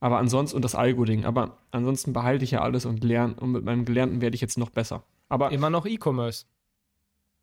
[0.00, 3.64] Aber ansonsten, und das Algo-Ding, aber ansonsten behalte ich ja alles und lerne, und mit
[3.64, 5.04] meinem Gelernten werde ich jetzt noch besser.
[5.28, 6.46] Aber immer noch E-Commerce.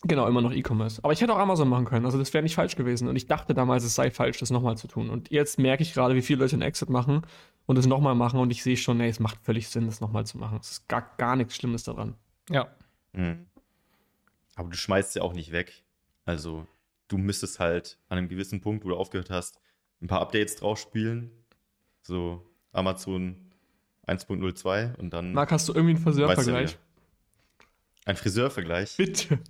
[0.03, 1.01] Genau, immer noch E-Commerce.
[1.03, 2.05] Aber ich hätte auch Amazon machen können.
[2.05, 3.07] Also das wäre nicht falsch gewesen.
[3.07, 5.09] Und ich dachte damals, es sei falsch, das nochmal zu tun.
[5.09, 7.23] Und jetzt merke ich gerade, wie viele Leute einen Exit machen
[7.65, 8.39] und es nochmal machen.
[8.39, 10.59] Und ich sehe schon, ey, es macht völlig Sinn, das nochmal zu machen.
[10.61, 12.15] Es ist gar, gar nichts Schlimmes daran.
[12.49, 12.67] Ja.
[13.13, 13.45] Mhm.
[14.55, 15.83] Aber du schmeißt ja auch nicht weg.
[16.25, 16.67] Also
[17.07, 19.59] du müsstest halt an einem gewissen Punkt, wo du aufgehört hast,
[20.01, 21.31] ein paar Updates drauf spielen.
[22.01, 23.51] So Amazon
[24.07, 25.33] 1.02 und dann.
[25.33, 26.77] Marc, hast du irgendwie einen Friseurvergleich?
[28.05, 28.97] Ein Friseurvergleich?
[28.97, 29.39] Bitte.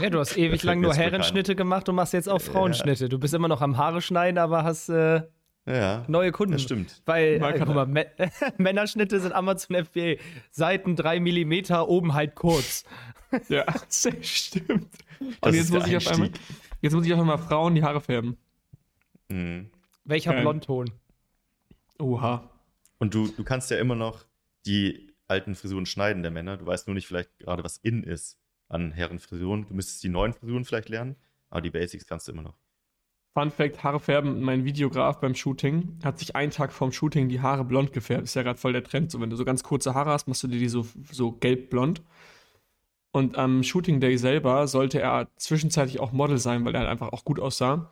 [0.00, 3.10] Ja, du hast ewig lang nur Herrenschnitte gemacht und machst jetzt auch Frauenschnitte.
[3.10, 5.24] Du bist immer noch am Haare schneiden, aber hast äh,
[5.66, 6.52] ja, neue Kunden.
[6.52, 7.02] Das stimmt.
[7.04, 8.04] Weil, äh, guck mal, M
[8.58, 10.14] Männerschnitte sind Amazon FBA.
[10.50, 12.84] Seiten 3 mm, oben halt kurz.
[13.48, 14.90] Ja, das stimmt.
[15.40, 16.30] und jetzt muss, ich auf einmal,
[16.82, 18.36] jetzt muss ich auf einmal Frauen die Haare färben.
[19.30, 19.70] Mhm.
[20.04, 20.42] Welcher okay.
[20.42, 20.90] Blondton?
[21.98, 22.50] Oha.
[22.98, 24.26] Und du, du kannst ja immer noch
[24.66, 26.58] die alten Frisuren schneiden der Männer.
[26.58, 29.66] Du weißt nur nicht vielleicht gerade, was in ist an Herrenfrisuren.
[29.66, 31.16] Du müsstest die neuen Frisuren vielleicht lernen,
[31.48, 32.58] aber die Basics kannst du immer noch.
[33.34, 34.42] Fun Fact: Haare färben.
[34.42, 38.24] Mein Videograf beim Shooting hat sich einen Tag vorm Shooting die Haare blond gefärbt.
[38.24, 39.10] Ist ja gerade voll der Trend.
[39.10, 42.02] So, wenn du so ganz kurze Haare hast, machst du dir die so, so gelb-blond.
[43.12, 47.12] Und am Shooting Day selber sollte er zwischenzeitlich auch Model sein, weil er halt einfach
[47.12, 47.90] auch gut aussah.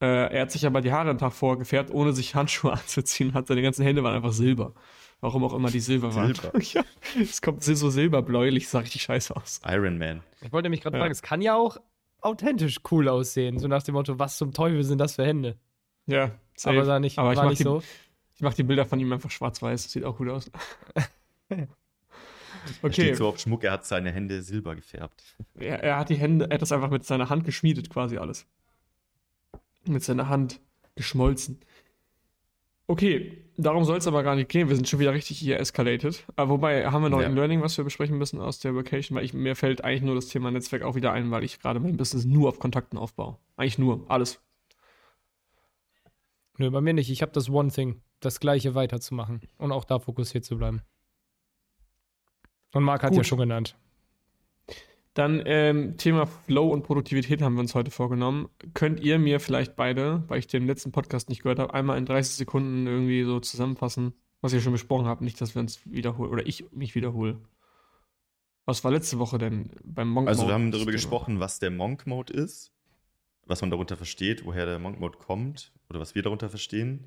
[0.00, 3.34] Äh, er hat sich aber die Haare einen Tag vorher gefärbt, ohne sich Handschuhe anzuziehen.
[3.34, 4.74] Hat seine ganzen Hände waren einfach silber.
[5.20, 6.34] Warum auch immer die Silber waren.
[6.34, 6.60] Silber.
[6.60, 6.84] ja,
[7.18, 9.60] es kommt so silberbläulich, sah richtig scheiße aus.
[9.66, 10.22] Iron Man.
[10.42, 11.02] Ich wollte nämlich gerade ja.
[11.02, 11.78] fragen, es kann ja auch
[12.26, 13.58] authentisch cool aussehen.
[13.58, 15.56] So nach dem Motto, was zum Teufel sind das für Hände?
[16.06, 16.76] Ja, safe.
[16.76, 17.82] aber da nicht, aber ich mach nicht die, so.
[18.34, 19.90] Ich mache die Bilder von ihm einfach schwarz-weiß.
[19.90, 20.50] Sieht auch gut aus.
[22.82, 22.92] okay.
[22.92, 25.22] Steht so auf Schmuck, er hat seine Hände silber gefärbt.
[25.54, 28.46] Er, er hat die Hände, er hat das einfach mit seiner Hand geschmiedet, quasi alles.
[29.86, 30.60] Mit seiner Hand
[30.96, 31.60] geschmolzen.
[32.88, 34.68] Okay, darum soll es aber gar nicht gehen.
[34.68, 36.24] Wir sind schon wieder richtig hier escalated.
[36.36, 37.26] Aber wobei, haben wir noch ja.
[37.26, 39.16] ein Learning, was wir besprechen müssen aus der Vacation?
[39.16, 41.80] Weil ich, mir fällt eigentlich nur das Thema Netzwerk auch wieder ein, weil ich gerade
[41.80, 43.38] mein Business nur auf Kontakten aufbaue.
[43.56, 44.40] Eigentlich nur, alles.
[46.58, 47.10] Nö, bei mir nicht.
[47.10, 50.82] Ich habe das One Thing, das Gleiche weiterzumachen und auch da fokussiert zu bleiben.
[52.72, 53.18] Und Marc hat Gut.
[53.18, 53.76] ja schon genannt.
[55.16, 58.50] Dann ähm, Thema Flow und Produktivität haben wir uns heute vorgenommen.
[58.74, 62.04] Könnt ihr mir vielleicht beide, weil ich den letzten Podcast nicht gehört habe, einmal in
[62.04, 66.30] 30 Sekunden irgendwie so zusammenfassen, was ihr schon besprochen habt, nicht, dass wir uns wiederholen
[66.30, 67.40] oder ich mich wiederhole.
[68.66, 70.36] Was war letzte Woche denn beim Monk Mode?
[70.36, 72.74] Also wir haben darüber gesprochen, was der Monk Mode ist,
[73.46, 77.06] was man darunter versteht, woher der Monk Mode kommt oder was wir darunter verstehen,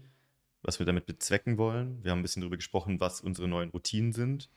[0.64, 2.04] was wir damit bezwecken wollen.
[2.04, 4.50] Wir haben ein bisschen darüber gesprochen, was unsere neuen Routinen sind,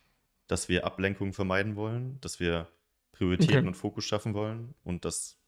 [0.46, 2.66] dass wir Ablenkungen vermeiden wollen, dass wir
[3.12, 3.66] Prioritäten okay.
[3.68, 4.74] und Fokus schaffen wollen.
[4.84, 5.38] Und das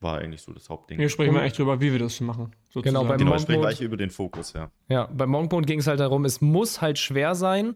[0.00, 0.98] war eigentlich so das Hauptding.
[0.98, 2.54] Wir sprechen mal echt drüber, wie wir das machen.
[2.68, 2.84] Sozusagen.
[2.84, 4.70] Genau, beim genau, wir sprechen gleich über den Fokus, ja.
[4.88, 7.74] Ja, beim Monk ging es halt darum, es muss halt schwer sein,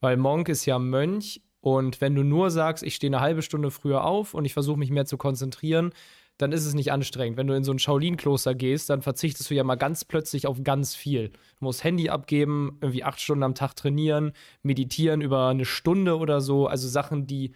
[0.00, 3.70] weil Monk ist ja Mönch und wenn du nur sagst, ich stehe eine halbe Stunde
[3.70, 5.92] früher auf und ich versuche mich mehr zu konzentrieren,
[6.38, 7.36] dann ist es nicht anstrengend.
[7.36, 10.62] Wenn du in so ein Shaolin-Kloster gehst, dann verzichtest du ja mal ganz plötzlich auf
[10.62, 11.30] ganz viel.
[11.30, 14.32] Du musst Handy abgeben, irgendwie acht Stunden am Tag trainieren,
[14.62, 16.68] meditieren über eine Stunde oder so.
[16.68, 17.52] Also Sachen, die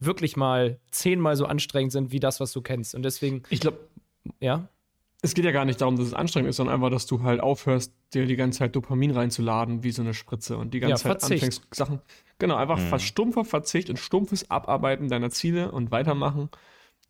[0.00, 2.94] wirklich mal zehnmal so anstrengend sind wie das, was du kennst.
[2.94, 3.78] Und deswegen, Ich glaube,
[4.40, 4.68] ja,
[5.22, 7.40] es geht ja gar nicht darum, dass es anstrengend ist, sondern einfach, dass du halt
[7.40, 10.96] aufhörst, dir die ganze Zeit Dopamin reinzuladen, wie so eine Spritze und die ganze Ja,
[10.96, 11.42] Zeit Verzicht.
[11.44, 12.00] anfängst, Sachen.
[12.38, 12.98] Genau, einfach Mhm.
[12.98, 16.48] stumpfer Verzicht und stumpfes Abarbeiten deiner Ziele und weitermachen.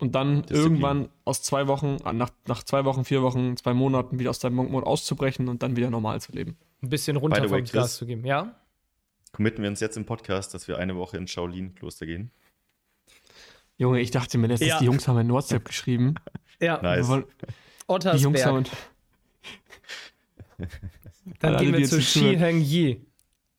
[0.00, 0.62] Und dann Disziplin.
[0.62, 4.38] irgendwann aus zwei Wochen, äh, nach, nach zwei Wochen, vier Wochen, zwei Monaten wieder aus
[4.40, 6.56] deinem Monk-Mode auszubrechen und dann wieder normal zu leben.
[6.82, 7.72] ein bisschen runter way, vom Chris.
[7.72, 8.24] Gas zu geben.
[8.24, 8.54] Ja?
[9.32, 12.30] Committen wir uns jetzt im Podcast, dass wir eine Woche ins Shaolin-Kloster gehen.
[13.80, 14.78] Junge, ich dachte mir letztens, Ja.
[14.78, 16.14] die Jungs haben in WhatsApp geschrieben.
[16.60, 16.98] Ja, Nice.
[16.98, 17.24] Wir wollen,
[18.14, 18.78] die Jungs haben, Ottersberg.
[21.40, 22.38] Dann gehen wir jetzt zu zuhören.
[22.38, 23.00] Heng Yi.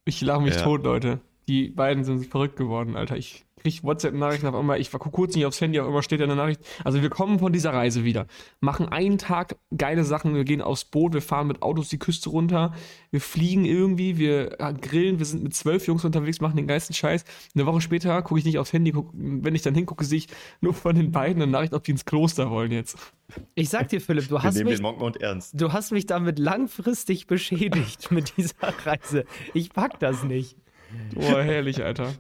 [0.06, 0.62] ich lache mich Ja.
[0.62, 1.20] tot, Leute.
[1.48, 3.18] Die beiden sind verrückt geworden, Alter.
[3.18, 4.80] Ich krieg WhatsApp-Nachrichten auf einmal.
[4.80, 6.62] Ich war kurz nicht aufs Handy, auf einmal steht da eine Nachricht.
[6.84, 8.28] Also wir kommen von dieser Reise wieder.
[8.60, 10.36] Machen einen Tag geile Sachen.
[10.36, 12.74] Wir gehen aufs Boot, wir fahren mit Autos die Küste runter.
[13.12, 15.20] Wir fliegen irgendwie, wir äh, grillen.
[15.20, 17.24] Wir sind mit zwölf Jungs unterwegs, machen den geilsten Scheiß.
[17.56, 18.92] Eine Woche später gucke ich nicht aufs Handy.
[18.92, 20.28] Guck, wenn ich dann hingucke, sehe ich
[20.62, 22.98] nur von den beiden eine Nachricht, ob die ins Kloster wollen jetzt.
[23.56, 24.82] Ich sag dir, Philipp, du Wir hast mich.
[25.54, 29.26] Du hast mich damit langfristig beschädigt mit dieser Reise.
[29.54, 30.58] Ich pack das nicht.
[31.14, 32.14] Boah, herrlich, Alter.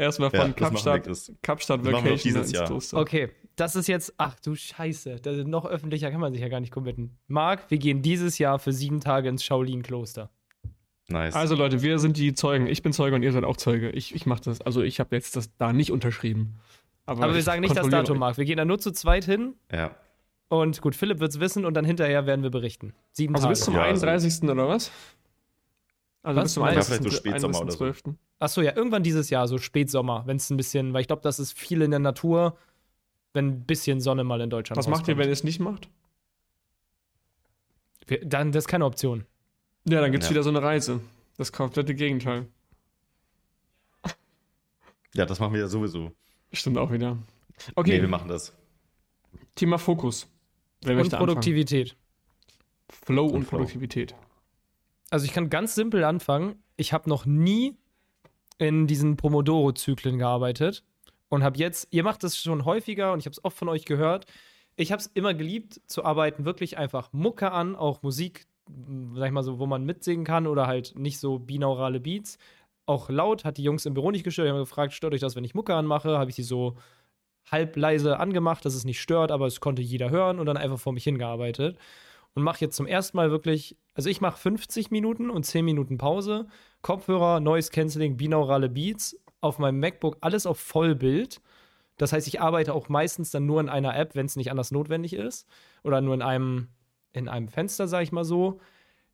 [0.00, 1.08] Erstmal Ja, von wir, Kapstadt.
[1.42, 2.66] Kapstadt wir Vacation dieses ins Jahr.
[2.66, 2.96] Kloster.
[2.98, 6.48] Okay, das ist jetzt, ach du Scheiße, das ist noch öffentlicher kann man sich ja
[6.48, 7.18] gar nicht committen.
[7.28, 10.30] Marc, wir gehen dieses Jahr für sieben Tage ins Shaolin-Kloster.
[11.08, 11.34] Nice.
[11.34, 12.66] Also Leute, wir sind die Zeugen.
[12.66, 13.90] Ich bin Zeuge und ihr seid auch Zeuge.
[13.90, 14.60] Ich, ich mache das.
[14.60, 16.60] Also ich habe jetzt das da nicht unterschrieben.
[17.04, 18.18] Aber wir ich sagen nicht das Datum.
[18.18, 18.38] Marc.
[18.38, 19.90] Wir gehen da nur zu zweit hin ja.
[20.48, 22.94] und gut, Philipp wird's wissen und dann hinterher werden wir berichten.
[23.12, 23.52] Sieben Also Tage.
[23.52, 24.48] bis zum Ja, also- 31.
[24.48, 24.92] oder was?
[26.22, 26.44] Also Was?
[26.44, 26.96] bis zum Ja, 31.
[26.98, 27.84] vielleicht so Spätsommer oder so.
[27.84, 28.14] 31.12..
[28.38, 31.38] Achso, ja, irgendwann dieses Jahr, so Spätsommer, wenn es ein bisschen, weil ich glaube, das
[31.38, 32.56] ist viel in der Natur,
[33.32, 35.28] wenn ein bisschen Sonne mal in Deutschland Was macht ihr, wenn rauskommt.
[35.28, 35.88] ihr es nicht macht?
[38.06, 39.24] Wir, dann, das ist keine Option.
[39.88, 40.30] Ja, dann gibt's Ja.
[40.32, 41.00] wieder so eine Reise.
[41.38, 42.46] Das komplette Gegenteil.
[45.14, 46.12] ja, das machen wir ja sowieso.
[46.52, 47.16] Stimmt auch wieder.
[47.74, 48.52] Okay, Nee, wir machen das.
[49.54, 50.28] Thema Fokus.
[50.82, 51.10] Wer Und?
[51.10, 51.96] Produktivität.
[52.88, 53.58] Flow und, Und Flow.
[53.58, 54.14] Produktivität.
[55.10, 56.62] Also ich kann ganz simpel anfangen.
[56.76, 57.76] Ich habe noch nie
[58.58, 60.84] in diesen Pomodoro-Zyklen gearbeitet
[61.28, 63.84] und habe jetzt, ihr macht das schon häufiger und ich habe es oft von euch
[63.84, 64.26] gehört.
[64.76, 69.26] Ich habe es immer geliebt zu arbeiten, wirklich einfach Mucke an, auch Musik, m, sag
[69.26, 72.38] ich mal so, wo man mitsingen kann oder halt nicht so binaurale Beats.
[72.86, 74.46] Auch laut, hat die Jungs im Büro nicht gestört.
[74.46, 76.18] Die haben gefragt, stört euch das, wenn ich Mucke anmache?
[76.18, 76.76] Habe ich sie so
[77.50, 80.78] halb leise angemacht, dass es nicht stört, aber es konnte jeder hören und dann einfach
[80.78, 81.78] vor mich hingearbeitet.
[82.34, 85.98] Und mache jetzt zum ersten Mal wirklich, also ich mache 50 Minuten und 10 Minuten
[85.98, 86.46] Pause,
[86.82, 91.40] Kopfhörer, Noise Cancelling, binaurale Beats, auf meinem MacBook alles auf Vollbild.
[91.96, 94.70] Das heißt, ich arbeite auch meistens dann nur in einer App, wenn es nicht anders
[94.70, 95.46] notwendig ist.
[95.82, 96.68] Oder nur in einem,
[97.12, 98.60] in einem Fenster, sage ich mal so.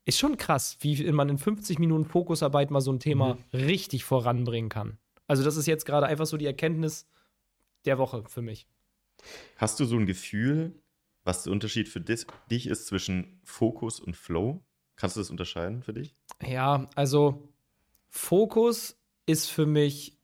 [0.05, 4.69] Ist schon krass, wie man in 50 Minuten Fokusarbeit mal so ein Thema richtig voranbringen
[4.69, 4.99] kann.
[5.27, 7.09] Also, das ist jetzt gerade einfach so die Erkenntnis
[7.87, 8.69] der Woche für mich.
[9.57, 10.81] Hast du so ein Gefühl,
[11.27, 14.62] was der Unterschied für dich ist zwischen Fokus und Flow?
[14.97, 16.15] Kannst du das unterscheiden für dich?
[16.43, 17.49] Ja, also
[18.09, 20.17] Fokus ist für mich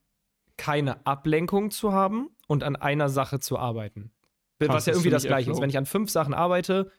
[0.57, 4.13] keine Ablenkung zu haben und an einer Sache zu arbeiten.
[4.61, 5.61] Krass, Was ja irgendwie das Gleiche ist.
[5.61, 6.93] Wenn ich an fünf Sachen arbeite,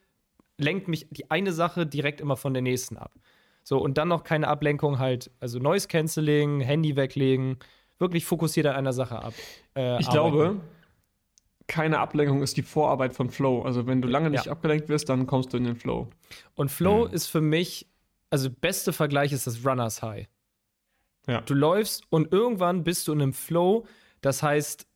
[0.57, 3.13] lenkt mich die eine Sache direkt immer von der nächsten ab.
[3.63, 7.57] So, und dann noch keine Ablenkung halt, also Noise Cancelling, Handy weglegen,
[7.99, 9.33] wirklich fokussiert an einer Sache ab.
[9.77, 10.11] äh, Ich arbeiten.
[10.11, 10.61] glaube,
[11.67, 13.61] keine Ablenkung ist die Vorarbeit von Flow.
[13.63, 14.51] Also wenn du lange nicht Ja.
[14.51, 16.09] abgelenkt wirst, dann kommst du in den Flow.
[16.55, 17.13] Und Flow Mhm.
[17.13, 17.87] ist für mich,
[18.29, 20.27] also beste Vergleich ist das Runners High.
[21.27, 21.41] Ja.
[21.41, 23.85] Du läufst und irgendwann bist du in einem Flow.
[24.21, 24.87] Das heißt,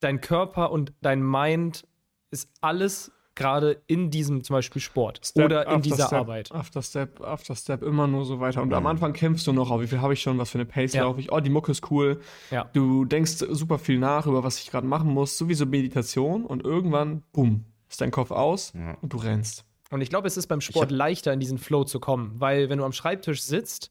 [0.00, 1.86] dein Körper und dein Mind
[2.30, 6.52] ist alles gerade in diesem zum Beispiel Sport Step oder in dieser Step, Arbeit.
[6.52, 8.60] After Step, after Step, immer nur so weiter.
[8.60, 8.86] Und am.
[8.86, 11.04] Anfang kämpfst du noch, oh, wie viel habe ich schon, was für eine Pace Ja.
[11.04, 12.20] laufe ich, oh, die Mucke ist cool.
[12.50, 12.68] Ja.
[12.74, 17.22] Du denkst super viel nach, über was ich gerade machen muss, sowieso Meditation und irgendwann,
[17.32, 18.98] bumm, ist dein Kopf aus Ja.
[19.00, 19.64] und du rennst.
[19.90, 22.78] Und ich glaube, es ist beim Sport leichter, in diesen Flow zu kommen, weil wenn
[22.78, 23.88] du am Schreibtisch sitzt,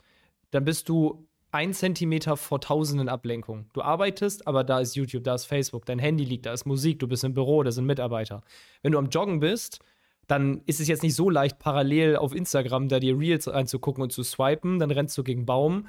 [0.51, 3.69] dann bist du ein Zentimeter vor tausenden Ablenkungen.
[3.73, 6.99] Du arbeitest, aber da ist YouTube, da ist Facebook, dein Handy liegt, da ist Musik,
[6.99, 8.41] du bist im Büro, da sind Mitarbeiter.
[8.81, 9.79] Wenn du am Joggen bist,
[10.27, 14.12] dann ist es jetzt nicht so leicht, parallel auf Instagram da dir Reels anzugucken und
[14.12, 15.88] zu swipen, dann rennst du gegen Baum.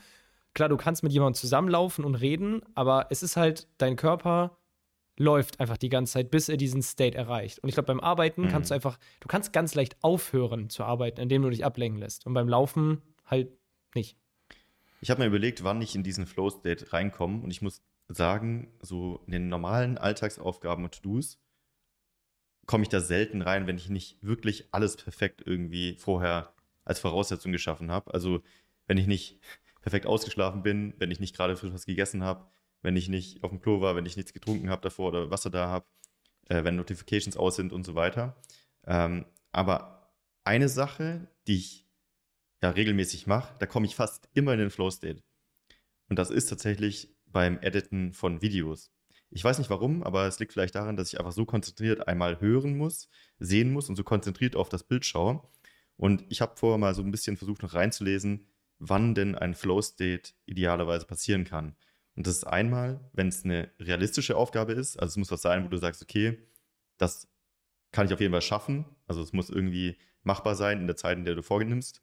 [0.54, 4.56] Klar, du kannst mit jemandem zusammenlaufen und reden, aber es ist halt, dein Körper
[5.18, 7.58] läuft einfach die ganze Zeit, bis er diesen State erreicht.
[7.58, 8.48] Und ich glaube, beim Arbeiten Mhm.
[8.48, 12.24] kannst du einfach, du kannst ganz leicht aufhören zu arbeiten, indem du dich ablenken lässt.
[12.24, 13.48] Und beim Laufen halt
[13.96, 14.16] nicht.
[15.00, 19.22] Ich habe mir überlegt, wann ich in diesen Flow-State reinkomme und ich muss sagen, so
[19.26, 21.38] in den normalen Alltagsaufgaben und To-Dos
[22.66, 26.52] komme ich da selten rein, wenn ich nicht wirklich alles perfekt irgendwie vorher
[26.84, 28.12] als Voraussetzung geschaffen habe.
[28.12, 28.42] Also
[28.86, 29.38] wenn ich nicht
[29.80, 32.46] perfekt ausgeschlafen bin, wenn ich nicht gerade frisch was gegessen habe,
[32.82, 35.50] wenn ich nicht auf dem Klo war, wenn ich nichts getrunken habe davor oder Wasser
[35.50, 35.86] da habe,
[36.48, 38.36] äh, wenn Notifications aus sind und so weiter.
[38.86, 40.12] Ähm, aber
[40.44, 41.87] eine Sache, die ich
[42.62, 45.22] ja regelmäßig mache, da komme ich fast immer in den Flow-State.
[46.08, 48.90] Und das ist tatsächlich beim Editen von Videos.
[49.30, 52.40] Ich weiß nicht warum, aber es liegt vielleicht daran, dass ich einfach so konzentriert einmal
[52.40, 55.42] hören muss, sehen muss und so konzentriert auf das Bild schaue.
[55.96, 58.46] Und ich habe vorher mal so ein bisschen versucht noch reinzulesen,
[58.78, 61.76] wann denn ein Flow-State idealerweise passieren kann.
[62.14, 65.64] Und das ist einmal, wenn es eine realistische Aufgabe ist, also es muss was sein,
[65.64, 66.38] wo du sagst, okay,
[66.96, 67.28] das
[67.92, 68.84] kann ich auf jeden Fall schaffen.
[69.06, 72.02] Also es muss irgendwie machbar sein in der Zeit, in der du vornimmst.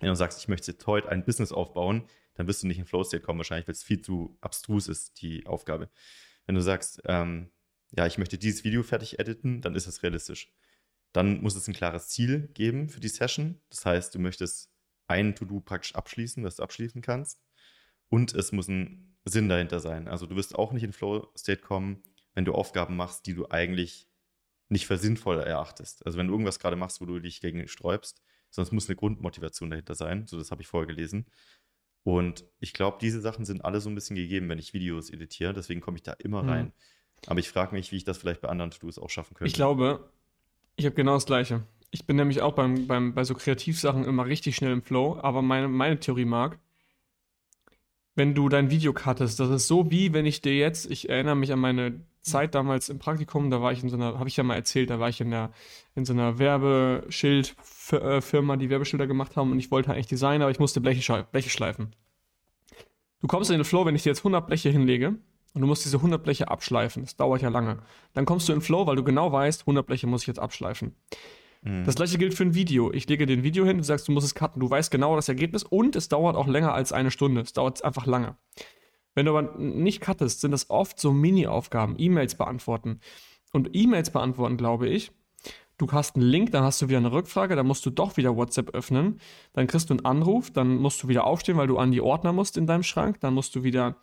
[0.00, 2.04] Wenn du sagst, ich möchte jetzt heute ein Business aufbauen,
[2.34, 5.46] dann wirst du nicht in Flow-State kommen, wahrscheinlich, weil es viel zu abstrus ist, die
[5.46, 5.88] Aufgabe.
[6.46, 7.50] Wenn du sagst, ähm,
[7.92, 10.52] ja, ich möchte dieses Video fertig editen, dann ist es realistisch.
[11.12, 13.60] Dann muss es ein klares Ziel geben für die Session.
[13.70, 14.70] Das heißt, du möchtest
[15.06, 17.40] ein To-Do praktisch abschließen, was du abschließen kannst.
[18.08, 20.08] Und es muss ein Sinn dahinter sein.
[20.08, 22.02] Also du wirst auch nicht in Flow-State kommen,
[22.34, 24.08] wenn du Aufgaben machst, die du eigentlich
[24.68, 26.04] nicht für sinnvoll erachtest.
[26.04, 28.22] Also wenn du irgendwas gerade machst, wo du dich gegen sträubst,
[28.54, 30.26] sonst muss eine Grundmotivation dahinter sein.
[30.26, 31.26] So, das habe ich vorher gelesen.
[32.04, 35.54] Und ich glaube, diese Sachen sind alle so ein bisschen gegeben, wenn ich Videos editiere.
[35.54, 36.48] Deswegen komme ich da immer mhm.
[36.48, 36.72] rein.
[37.26, 39.48] Aber ich frage mich, wie ich das vielleicht bei anderen To-Dos auch schaffen könnte.
[39.48, 40.10] Ich glaube,
[40.76, 41.62] ich habe genau das Gleiche.
[41.90, 45.18] Ich bin nämlich auch beim, beim, bei so Kreativsachen immer richtig schnell im Flow.
[45.20, 46.58] Aber meine, meine Theorie mag,
[48.14, 51.36] wenn du dein Video cuttest, das ist so wie wenn ich dir jetzt, ich erinnere
[51.36, 54.36] mich an meine Zeit damals im Praktikum, da war ich in so einer, habe ich
[54.36, 55.50] ja mal erzählt, da war ich in der
[55.94, 60.58] in so einer Werbeschildfirma, die Werbeschilder gemacht haben und ich wollte eigentlich Designer, aber ich
[60.58, 61.94] musste Bleche, Bleche schleifen.
[63.20, 65.16] Du kommst in den Flow, wenn ich dir jetzt 100 Bleche hinlege
[65.54, 67.78] und du musst diese 100 Bleche abschleifen, das dauert ja lange.
[68.12, 70.40] Dann kommst du in den Flow, weil du genau weißt, 100 Bleche muss ich jetzt
[70.40, 70.94] abschleifen.
[71.64, 71.84] Mhm.
[71.84, 72.92] Das gleiche gilt für ein Video.
[72.92, 74.60] Ich lege dir ein Video hin, du sagst, du musst es cutten.
[74.60, 77.40] Du weißt genau das Ergebnis und es dauert auch länger als eine Stunde.
[77.40, 78.36] Es dauert einfach lange.
[79.14, 83.00] Wenn du aber nicht cuttest, sind das oft so Mini-Aufgaben, E-Mails beantworten.
[83.52, 85.12] Und E-Mails beantworten, glaube ich,
[85.78, 88.36] du hast einen Link, dann hast du wieder eine Rückfrage, dann musst du doch wieder
[88.36, 89.20] WhatsApp öffnen,
[89.52, 92.32] dann kriegst du einen Anruf, dann musst du wieder aufstehen, weil du an die Ordner
[92.32, 93.96] musst in deinem Schrank, dann musst du wieder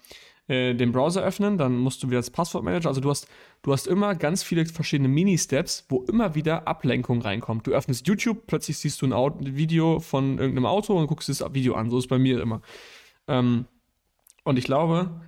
[0.47, 2.89] äh, den Browser öffnen, dann musst du wieder das Passwortmanager.
[2.89, 3.27] Also du hast,
[3.61, 7.67] du hast immer ganz viele verschiedene Mini-Steps, wo immer wieder Ablenkung reinkommt.
[7.67, 11.43] Du öffnest YouTube, plötzlich siehst du ein, Auto, Video von irgendeinem Auto und guckst das
[11.53, 11.89] Video an.
[11.89, 12.61] So ist es bei mir immer.
[13.27, 13.65] Ähm,
[14.43, 15.21] und ich glaube,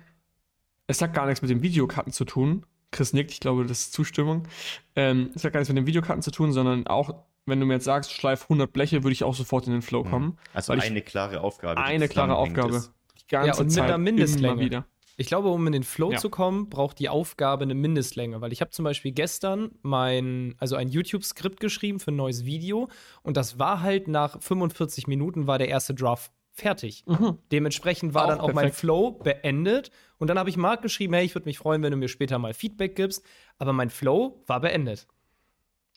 [0.86, 2.66] es hat gar nichts mit dem Videokarten zu tun.
[2.90, 4.46] Chris nickt, ich glaube, das ist Zustimmung.
[4.94, 7.14] Ähm, es hat gar nichts mit den Videokarten zu tun, sondern auch,
[7.46, 10.04] wenn du mir jetzt sagst, schleif 100 Bleche, würde ich auch sofort in den Flow
[10.04, 10.10] mhm.
[10.10, 10.38] kommen.
[10.52, 11.80] Also eine klare Aufgabe.
[11.80, 12.76] Eine klare Aufgabe.
[12.76, 12.92] Ist.
[13.20, 14.60] Die ganze ja, und Zeit mit einer Mindestlänge.
[14.60, 14.86] wieder.
[15.16, 16.18] Ich glaube, um in den Flow ja.
[16.18, 20.76] zu kommen, braucht die Aufgabe eine Mindestlänge, weil ich habe zum Beispiel gestern mein, also
[20.76, 22.88] ein YouTube-Skript geschrieben für ein neues Video
[23.22, 27.04] und das war halt nach 45 Minuten war der erste Draft fertig.
[27.06, 27.38] Mhm.
[27.52, 28.64] Dementsprechend war auch dann auch perfekt.
[28.64, 29.90] mein Flow beendet.
[30.18, 32.38] Und dann habe ich Marc geschrieben, hey, ich würde mich freuen, wenn du mir später
[32.38, 33.24] mal Feedback gibst.
[33.58, 35.08] Aber mein Flow war beendet.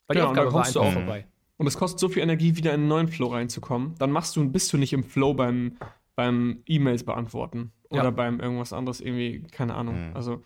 [0.08, 1.26] Weil die ja, Aufgabe war einfach auch vorbei.
[1.58, 3.94] Und es kostet so viel Energie, wieder in einen neuen Flow reinzukommen.
[3.98, 5.76] Dann machst du, bist du nicht im Flow beim,
[6.18, 7.70] beim E-Mails beantworten.
[7.90, 8.10] Oder ja.
[8.10, 10.08] beim irgendwas anderes irgendwie, keine Ahnung.
[10.08, 10.16] Mhm.
[10.16, 10.42] Also.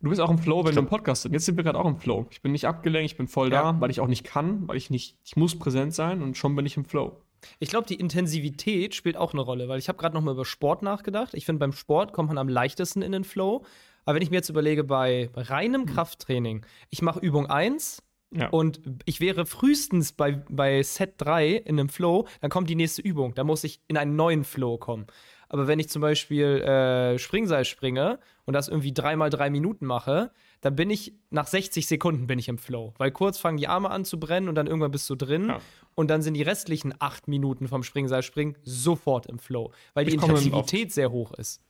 [0.00, 1.32] Du bist auch im Flow, wenn du im Podcast bist.
[1.32, 2.28] Jetzt sind wir gerade auch im Flow.
[2.30, 3.72] Ich bin nicht abgelenkt, ich bin voll ja.
[3.72, 6.54] da, weil ich auch nicht kann, weil ich nicht, ich muss präsent sein und schon
[6.54, 7.20] bin ich im Flow.
[7.58, 10.44] Ich glaube, die Intensivität spielt auch eine Rolle, weil ich habe gerade noch mal über
[10.44, 11.34] Sport nachgedacht.
[11.34, 13.64] Ich finde, beim Sport kommt man am leichtesten in den Flow.
[14.04, 15.88] Aber wenn ich mir jetzt überlege, bei, reinem hm.
[15.88, 18.48] Krafttraining, ich mache Übung 1 ja.
[18.48, 23.02] und ich wäre frühestens bei, bei Set 3 in einem Flow, dann kommt die nächste
[23.02, 23.34] Übung.
[23.34, 25.06] Da muss ich in einen neuen Flow kommen.
[25.48, 30.32] Aber wenn ich zum Beispiel äh, Springseil springe und das irgendwie dreimal drei Minuten mache,
[30.60, 32.94] dann bin ich nach 60 Sekunden bin ich im Flow.
[32.98, 35.50] Weil kurz fangen die Arme an zu brennen und dann irgendwann bist du drin.
[35.50, 35.60] Ja.
[35.94, 39.72] Und dann sind die restlichen acht Minuten vom Springseilspringen sofort im Flow.
[39.92, 41.60] Weil die Intensivität sehr hoch ist.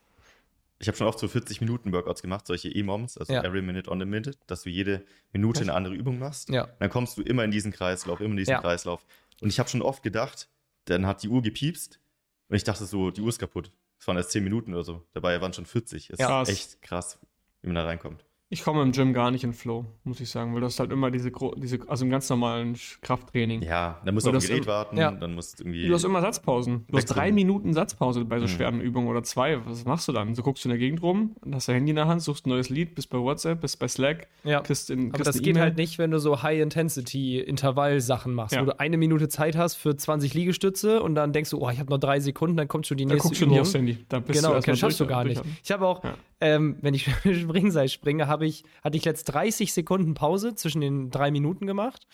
[0.78, 3.42] Ich habe schon oft so 40 Minuten Workouts gemacht, solche E-Moms, also ja.
[3.42, 6.48] every minute on the minute, dass du jede Minute eine andere Übung machst.
[6.48, 6.68] Ja.
[6.78, 8.60] Dann kommst du immer in diesen Kreislauf, immer in diesen ja.
[8.60, 9.04] Kreislauf.
[9.40, 10.48] Und ich habe schon oft gedacht,
[10.86, 12.00] dann hat die Uhr gepiepst
[12.48, 13.70] und ich dachte so, die Uhr ist kaputt.
[13.98, 15.02] Es waren erst 10 Minuten oder so.
[15.12, 16.10] Dabei waren schon 40.
[16.10, 16.42] Es ja.
[16.42, 17.18] ist echt krass,
[17.62, 18.24] wie man da reinkommt.
[18.50, 20.92] Ich komme im Gym gar nicht in Flow, muss ich sagen, weil du hast halt
[20.92, 23.62] immer diese, diese also im ganz normalen Krafttraining.
[23.62, 25.10] Ja, dann musst du auf ein Gerät warten, ja.
[25.10, 25.88] dann musst du irgendwie.
[25.88, 26.84] Du hast immer Satzpausen.
[26.88, 28.48] Du hast drei Minuten Satzpause bei so mhm.
[28.48, 29.64] schweren Übungen oder zwei.
[29.66, 30.34] Was machst du dann?
[30.34, 32.50] So guckst du in der Gegend rum, hast dein Handy in der Hand, suchst ein
[32.50, 34.60] neues Lied, bist bei WhatsApp, bist bei Slack, ja.
[34.60, 38.60] kriegst in kriegst Aber das geht e halt nicht, wenn du so High-Intensity-Intervall-Sachen machst, ja.
[38.60, 41.80] wo du eine Minute Zeit hast für 20 Liegestütze und dann denkst du, oh, ich
[41.80, 43.48] habe noch drei Sekunden, dann kommt schon die nächste dann guckst Übung.
[43.48, 43.98] Du nicht aufs Handy.
[44.08, 45.42] Da bist genau, du das schaffst du gar nicht.
[45.62, 46.02] Ich habe auch,
[46.40, 51.10] ähm, wenn ich Springseil springe, habe ich, hatte ich letzt 30 Sekunden Pause zwischen den
[51.10, 52.06] drei Minuten gemacht.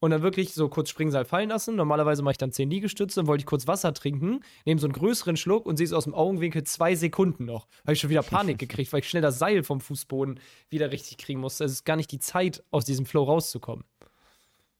[0.00, 1.76] und dann wirklich so kurz Springseil fallen lassen.
[1.76, 4.92] Normalerweise mache ich dann 10 Liegestütze, dann wollte ich kurz Wasser trinken, nehme so einen
[4.92, 7.66] größeren Schluck und sehe es aus dem Augenwinkel zwei Sekunden noch.
[7.82, 10.40] Habe ich schon wieder Panik gekriegt, weil ich schnell das Seil vom Fußboden
[10.70, 11.64] wieder richtig kriegen musste.
[11.64, 13.84] Es ist gar nicht die Zeit, aus diesem Flow rauszukommen.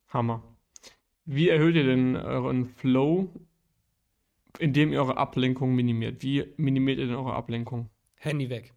[0.09, 0.43] Hammer.
[1.25, 3.29] Wie erhöht ihr denn euren Flow,
[4.59, 6.23] indem ihr eure Ablenkung minimiert?
[6.23, 7.91] Wie minimiert ihr denn eure Ablenkung?
[8.15, 8.73] Handy weg.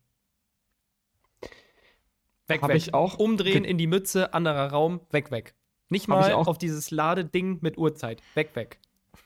[2.53, 2.77] Weg, Hab weg.
[2.77, 5.55] ich auch Umdrehen in die Mütze, anderer Raum, weg, weg.
[5.89, 8.21] Nicht mal auch- auf dieses Ladeding mit Uhrzeit.
[8.35, 8.79] Weg, weg.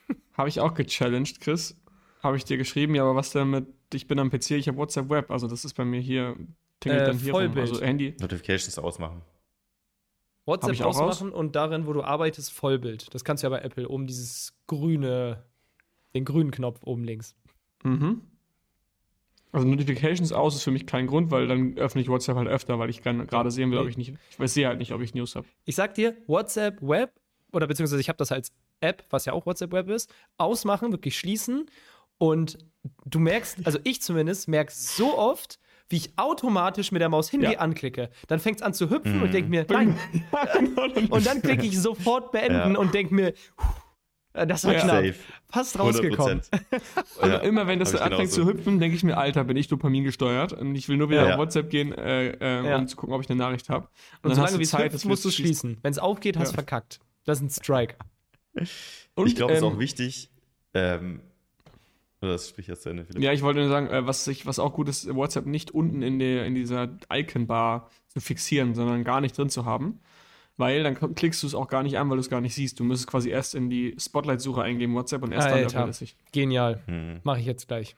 [0.36, 1.76] Habe ich auch gechallenged, Chris.
[2.22, 4.78] Habe ich dir geschrieben, ja, aber was denn mit, ich bin am PC, ich habe
[4.78, 6.36] WhatsApp Web, also das ist bei mir hier,
[6.80, 7.40] tingelt Äh, dann hier rum.
[7.42, 7.70] Vollbild.
[7.70, 9.22] Also Handy, Notifications ausmachen.
[10.44, 13.12] WhatsApp ich auch ausmachen und darin, wo du arbeitest, Vollbild.
[13.14, 15.44] Das kannst du ja bei Apple oben dieses grüne,
[16.14, 17.34] den grünen Knopf oben links.
[17.82, 18.22] Mhm.
[19.56, 22.78] Also Notifications aus ist für mich kein Grund, weil dann öffne ich WhatsApp halt öfter,
[22.78, 25.14] weil ich gerade sehen will, ob ich nicht, ich weiß, sehe halt nicht, ob ich
[25.14, 25.46] News habe.
[25.64, 27.10] Ich sag dir, WhatsApp Web,
[27.52, 31.18] oder beziehungsweise ich habe das als App, was ja auch WhatsApp Web ist, ausmachen, wirklich
[31.18, 31.64] schließen.
[32.18, 32.58] Und
[33.06, 37.52] du merkst, also ich zumindest, merke so oft, wie ich automatisch mit der Maus Handy
[37.52, 37.58] Ja.
[37.60, 38.10] anklicke.
[38.28, 39.20] Dann fängt es an zu hüpfen Mhm.
[39.22, 39.96] und ich denke mir, nein.
[41.10, 42.78] Und dann klicke ich sofort beenden Ja.
[42.78, 43.32] und denke mir, äh,
[44.44, 44.80] das war Ja.
[44.80, 45.04] knapp.
[45.06, 45.14] Safe.
[45.48, 46.40] Fast rausgekommen.
[46.50, 47.22] 100%.
[47.22, 48.42] Und Ja, immer wenn das so anfängt genauso.
[48.44, 51.26] zu hüpfen, denke ich mir, Alter, bin ich Dopamin gesteuert und ich will nur wieder
[51.28, 51.32] Ja.
[51.34, 52.76] auf WhatsApp gehen, äh, äh, Ja.
[52.78, 53.88] um zu gucken, ob ich eine Nachricht habe.
[54.22, 55.78] Und solange wie es hüpft, das musst du schließen.
[55.82, 56.56] Wenn es aufgeht, hast du Ja.
[56.56, 57.00] verkackt.
[57.24, 57.94] Das ist ein Strike.
[59.14, 60.30] Und, ich glaube, es ist ähm, auch wichtig.
[60.74, 61.20] Ähm,
[62.22, 63.22] oder das sprich jetzt zu Ende, Philipp.
[63.22, 66.02] Ja, ich wollte nur sagen, äh, was, ich, was auch gut ist, WhatsApp nicht unten
[66.02, 70.00] in, der, in dieser Icon-Bar zu fixieren, sondern gar nicht drin zu haben.
[70.58, 72.80] Weil dann klickst du es auch gar nicht an, weil du es gar nicht siehst.
[72.80, 75.80] Du müsstest quasi erst in die Spotlight-Suche eingeben, WhatsApp, und erst dann Alter.
[75.80, 76.16] öffnet es sich.
[76.32, 76.82] Genial.
[76.86, 77.20] Hm.
[77.24, 77.94] Mache ich jetzt gleich.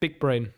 [0.00, 0.52] Big Brain.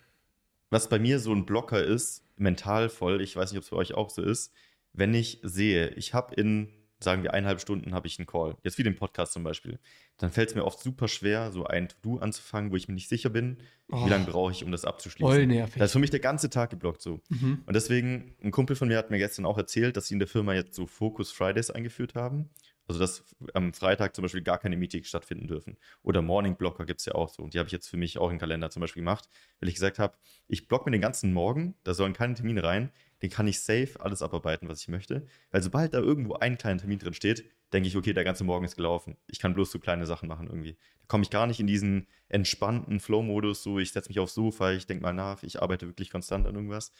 [0.70, 3.76] Was bei mir so ein Blocker ist, mental voll, ich weiß nicht, ob es bei
[3.76, 4.52] euch auch so ist,
[4.92, 6.68] wenn ich sehe, ich habe in,
[6.98, 9.78] sagen wir, eineinhalb Stunden habe ich einen Call, jetzt wie den Podcast zum Beispiel,
[10.18, 13.08] dann fällt es mir oft super schwer, so ein To-Do anzufangen, wo ich mir nicht
[13.08, 15.32] sicher bin, Oh, wie lange brauche ich, um das abzuschließen.
[15.32, 15.78] Voll nervig.
[15.78, 17.20] Da ist für mich der ganze Tag geblockt so.
[17.28, 17.62] Mhm.
[17.66, 20.26] Und deswegen, ein Kumpel von mir hat mir gestern auch erzählt, dass sie in der
[20.26, 22.50] Firma jetzt so Focus Fridays eingeführt haben.
[22.88, 23.24] Also, dass
[23.54, 25.76] am Freitag zum Beispiel gar keine Meetings stattfinden dürfen.
[26.02, 27.42] Oder Morning Blocker gibt es ja auch so.
[27.42, 29.28] Und die habe ich jetzt für mich auch im Kalender zum Beispiel gemacht,
[29.60, 30.16] weil ich gesagt habe,
[30.48, 32.90] ich block mir den ganzen Morgen, da sollen keine Termine rein,
[33.22, 35.26] den kann ich safe alles abarbeiten, was ich möchte.
[35.50, 38.64] Weil sobald da irgendwo ein kleiner Termin drin steht, denke ich, okay, der ganze Morgen
[38.64, 39.16] ist gelaufen.
[39.26, 40.76] Ich kann bloß so kleine Sachen machen irgendwie.
[41.00, 44.72] Da komme ich gar nicht in diesen entspannten Flow-Modus, so ich setze mich aufs Sofa,
[44.72, 46.92] ich denke mal nach, ich arbeite wirklich konstant an irgendwas.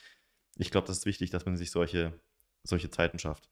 [0.57, 2.19] Ich glaube, das ist wichtig, dass man sich solche,
[2.63, 3.49] solche Zeiten schafft.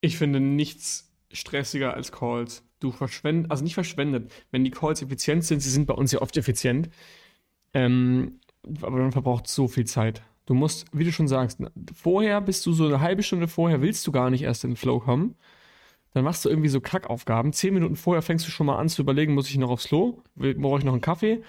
[0.00, 2.62] Ich finde nichts stressiger als Calls.
[2.78, 4.30] Du verschwendest, also nicht verschwendet.
[4.50, 6.90] Wenn die Calls effizient sind, sie sind bei uns ja oft effizient,
[7.72, 8.40] ähm,
[8.82, 10.22] aber dann verbraucht so viel Zeit.
[10.46, 11.60] Du musst, wie du schon sagst,
[11.94, 14.76] vorher bist du so eine halbe Stunde vorher, willst du gar nicht erst in den
[14.76, 15.36] Flow kommen.
[16.12, 17.52] Dann machst du irgendwie so Kackaufgaben.
[17.52, 20.22] Zehn Minuten vorher fängst du schon mal an zu überlegen, muss ich noch aufs Klo?
[20.36, 21.42] Brauche ich noch einen Kaffee?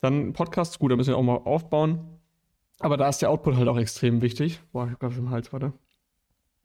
[0.00, 2.00] Dann Podcast, gut, da müssen wir auch mal aufbauen.
[2.78, 4.60] Aber da ist der Output halt auch extrem wichtig.
[4.72, 5.72] Boah, ich hab grad schon Hals, warte.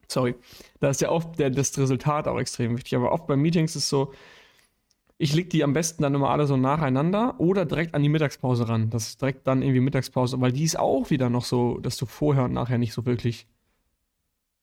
[0.08, 0.34] Sorry.
[0.78, 2.94] Da ist ja der, das Resultat auch extrem wichtig.
[2.94, 4.12] Aber oft bei Meetings ist so,
[5.22, 8.68] ich leg die am besten dann immer alle so nacheinander oder direkt an die Mittagspause
[8.68, 8.90] ran.
[8.90, 12.06] Das ist direkt dann irgendwie Mittagspause, weil die ist auch wieder noch so, dass du
[12.06, 13.46] vorher und nachher nicht so wirklich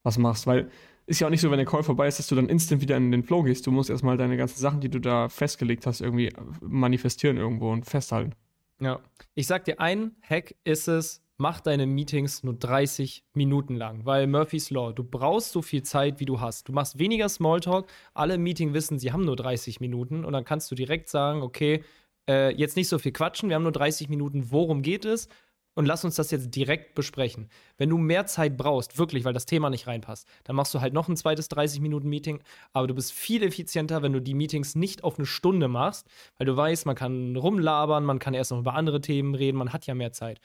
[0.03, 0.47] was machst.
[0.47, 0.70] Weil
[1.05, 2.97] ist ja auch nicht so, wenn der Call vorbei ist, dass du dann instant wieder
[2.97, 3.68] in den Flow gehst.
[3.68, 6.30] Du musst erstmal deine ganzen Sachen, die du da festgelegt hast, irgendwie
[6.60, 8.34] manifestieren irgendwo und festhalten.
[8.82, 8.99] Ja.
[9.36, 14.28] Ich sag dir, ein Hack ist es, mach deine Meetings nur 30 Minuten lang, weil
[14.28, 16.68] Murphy's Law, du brauchst so viel Zeit, wie du hast.
[16.68, 20.44] Du machst weniger Smalltalk, alle im Meeting wissen, sie haben nur 30 Minuten und dann
[20.44, 21.84] kannst du direkt sagen, okay,
[22.30, 25.30] äh, jetzt nicht so viel quatschen, wir haben nur 30 Minuten, worum geht es?
[25.76, 27.48] Und lass uns das jetzt direkt besprechen.
[27.78, 30.94] Wenn du mehr Zeit brauchst, wirklich, weil das Thema nicht reinpasst, dann machst du halt
[30.94, 32.42] noch ein zweites 30-Minuten-Meeting.
[32.74, 36.48] Aber du bist viel effizienter, wenn du die Meetings nicht auf eine Stunde machst, weil
[36.48, 39.86] du weißt, man kann rumlabern, man kann erst noch über andere Themen reden, man hat
[39.86, 40.42] ja mehr Zeit.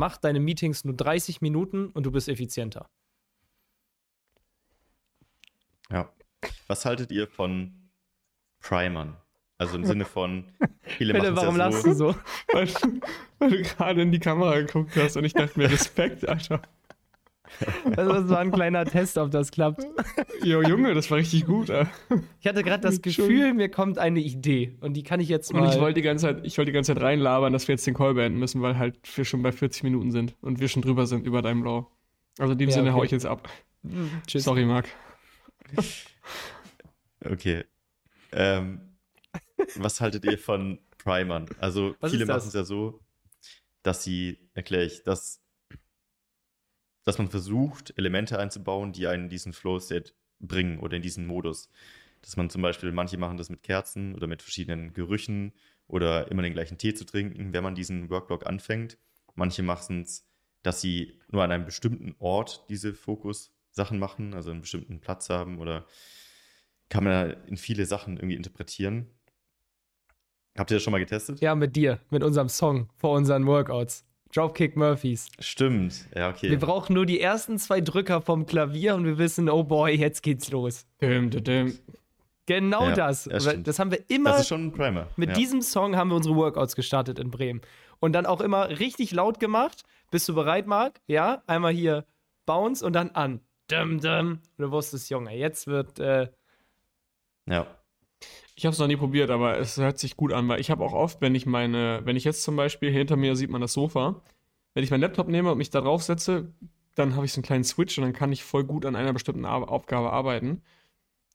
[0.00, 2.88] Mach deine Meetings nur 30 Minuten und du bist effizienter.
[5.90, 6.10] Ja.
[6.68, 7.90] Was haltet ihr von
[8.60, 9.18] Primern?
[9.58, 10.46] Also im Sinne von,
[10.80, 12.14] viele Philipp, machen warum ja lachst so, du so?
[12.54, 13.00] Weil, du-
[13.38, 16.62] weil du gerade in die Kamera geguckt hast und ich dachte mir, Respekt, Alter.
[17.96, 19.84] Also, das war ein kleiner Test, ob das klappt.
[20.42, 21.70] Jo, Junge, das war richtig gut.
[21.70, 21.86] Ey.
[22.40, 23.02] Ich hatte gerade das.
[23.02, 25.62] Gefühl, mir kommt eine Idee und die kann ich jetzt mal.
[25.62, 27.86] Und ich wollte die ganze Zeit, ich wollte die ganze Zeit reinlabern, dass wir jetzt
[27.86, 30.82] den Call beenden müssen, weil halt wir schon bei 40 Minuten sind und wir schon
[30.82, 31.90] drüber sind über deinem Blau.
[32.38, 33.06] Also in dem Ja, Sinne hau okay.
[33.06, 33.48] ich jetzt ab.
[34.26, 34.44] Tschüss.
[34.44, 34.86] Sorry, Marc.
[37.24, 37.64] Okay.
[38.32, 38.80] Ähm,
[39.76, 41.46] was haltet ihr von Primern?
[41.58, 43.00] Also Was viele machen es ja so,
[43.82, 45.40] dass sie, erkläre ich, dass,
[47.10, 51.68] dass man versucht, Elemente einzubauen, die einen in diesen Flow-State bringen oder in diesen Modus.
[52.22, 55.52] Dass man zum Beispiel, manche machen das mit Kerzen oder mit verschiedenen Gerüchen
[55.88, 58.96] oder immer den gleichen Tee zu trinken, wenn man diesen Workblock anfängt.
[59.34, 60.24] Manche machen es,
[60.62, 65.58] dass sie nur an einem bestimmten Ort diese Fokus-Sachen machen, also einen bestimmten Platz haben
[65.58, 65.86] oder
[66.90, 69.08] kann man in viele Sachen irgendwie interpretieren.
[70.56, 71.40] Habt ihr das schon mal getestet?
[71.40, 74.04] Ja, mit dir, mit unserem Song vor unseren Workouts.
[74.34, 75.28] Dropkick Murphys.
[75.40, 76.50] Stimmt, ja, okay.
[76.50, 80.22] Wir brauchen nur die ersten zwei Drücker vom Klavier und wir wissen, oh boy, jetzt
[80.22, 80.86] geht's los.
[81.02, 81.78] Dim, dim, dim.
[82.46, 83.26] Genau Ja, das.
[83.26, 83.66] ja, stimmt.
[83.68, 84.30] das haben wir immer.
[84.30, 85.06] das ist schon ein Primer.
[85.16, 85.34] mit ja.
[85.34, 87.60] diesem Song haben wir unsere Workouts gestartet in Bremen.
[88.00, 89.82] Und dann auch immer richtig laut gemacht.
[90.10, 91.00] Bist du bereit, Marc?
[91.06, 92.04] Ja, einmal hier
[92.46, 93.40] Bounce und dann an.
[93.68, 94.40] Dum, dum.
[94.56, 96.00] Und du wusstest, Junge, jetzt wird.
[96.00, 96.28] Äh,
[97.46, 97.66] Ja.
[98.54, 100.84] Ich habe es noch nie probiert, aber es hört sich gut an, weil ich habe
[100.84, 103.72] auch oft, wenn ich meine, wenn ich jetzt zum Beispiel hinter mir sieht man das
[103.72, 104.20] Sofa,
[104.74, 106.52] wenn ich meinen Laptop nehme und mich da drauf setze,
[106.94, 109.12] dann habe ich so einen kleinen Switch und dann kann ich voll gut an einer
[109.12, 110.62] bestimmten Ar Aufgabe arbeiten.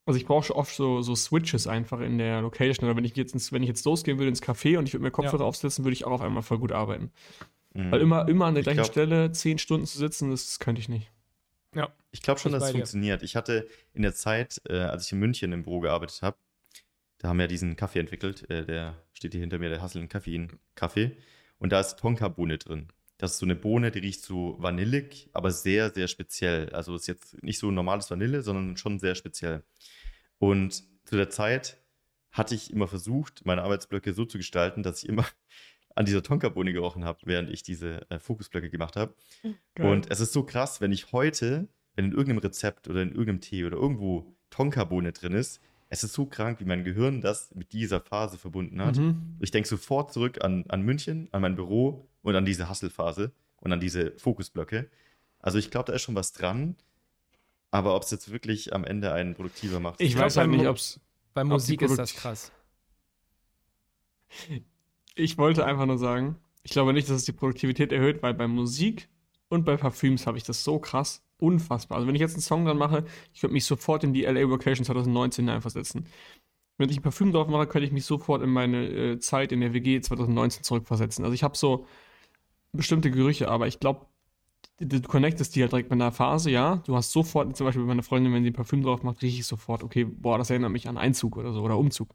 [0.06, 2.88] Also ich brauche oft so, so Switches einfach in der Location.
[2.88, 5.04] Oder wenn ich jetzt, ins, wenn ich jetzt losgehen würde ins Café und ich würde
[5.04, 7.12] mir Kopfhörer aufsetzen, würde ich auch auf einmal voll gut arbeiten.
[7.74, 7.92] Mhm.
[7.92, 10.80] Weil immer, immer an der Ich gleichen glaub- Stelle zehn Stunden zu sitzen, das könnte
[10.80, 11.10] ich nicht.
[11.74, 11.90] ja.
[12.12, 13.24] Ich glaube schon, dass es funktioniert.
[13.24, 16.38] Ich hatte in der Zeit, äh, als ich in München im Büro gearbeitet habe,
[17.26, 18.48] da haben wir diesen Kaffee entwickelt.
[18.52, 21.18] Äh, der steht hier hinter mir, der Hassel Kaffein Kaffee.
[21.58, 22.90] Und da ist Tonka-Bohne drin.
[23.18, 26.70] Das ist so eine Bohne, die riecht so vanillig, aber sehr, sehr speziell.
[26.70, 29.64] Also ist jetzt nicht so ein normales Vanille, sondern schon sehr speziell.
[30.38, 31.82] Und zu der Zeit
[32.30, 35.26] hatte ich immer versucht, meine Arbeitsblöcke so zu gestalten, dass ich immer
[35.96, 39.16] an dieser Tonka-Bohne gerochen habe, während ich diese äh, Fokusblöcke gemacht habe.
[39.74, 39.92] Geil.
[39.92, 43.42] Und es ist so krass, wenn ich heute, wenn in irgendeinem Rezept oder in irgendeinem
[43.42, 45.60] Tee oder irgendwo Tonkabohne drin ist,
[45.96, 48.98] es ist so krank, wie mein Gehirn das mit dieser Phase verbunden hat.
[48.98, 49.38] Mhm.
[49.40, 53.32] Ich denke sofort zurück an, an München, an mein Büro und an diese Hustle-Phase
[53.62, 54.90] und an diese Fokusblöcke.
[55.40, 56.76] Also ich glaube, da ist schon was dran.
[57.72, 60.78] Aber ob es jetzt wirklich am Ende einen produktiver macht, Ich weiß halt nicht, ob
[60.78, 61.00] es
[61.34, 62.52] Bei Musik ist das krass.
[65.16, 68.48] Ich wollte einfach nur sagen, ich glaube nicht, dass es die Produktivität erhöht, weil bei
[68.48, 69.08] Musik
[69.50, 71.98] und bei Parfüms habe ich das so krass, unfassbar.
[71.98, 74.50] Also wenn ich jetzt einen Song dann mache, ich würde mich sofort in die LA
[74.50, 76.06] Vacation 2019 hineinversetzen.
[76.78, 79.62] Wenn ich ein Parfüm drauf mache, könnte ich mich sofort in meine äh, Zeit in
[79.62, 81.24] der WG 2019 zurückversetzen.
[81.24, 81.86] Also ich habe so
[82.74, 84.06] bestimmte Gerüche, aber ich glaube,
[84.80, 86.78] du connectest die halt direkt mit einer Phase, ja.
[86.86, 89.40] Du hast sofort, zum Beispiel bei meiner Freundin, wenn sie ein Parfüm drauf macht, rieche
[89.40, 92.10] ich sofort, okay, boah, das erinnert mich an Einzug oder so oder Umzug.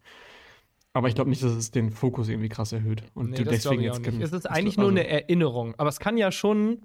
[0.92, 3.04] Aber ich glaube nicht, dass es den Fokus irgendwie krass erhöht.
[3.14, 5.74] Und Nee, du deswegen jetzt Es ist eigentlich nur also- eine Erinnerung.
[5.78, 6.80] Aber es kann ja schon.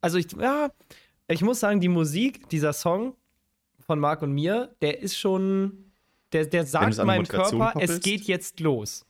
[0.00, 0.70] Also ich, ja,
[1.28, 3.16] ich muss sagen, die Musik, dieser Song
[3.80, 5.92] von Marc und mir, der ist schon.
[6.32, 8.02] Der, der sagt es meinem Körper, es koppelst?
[8.02, 9.06] geht jetzt los.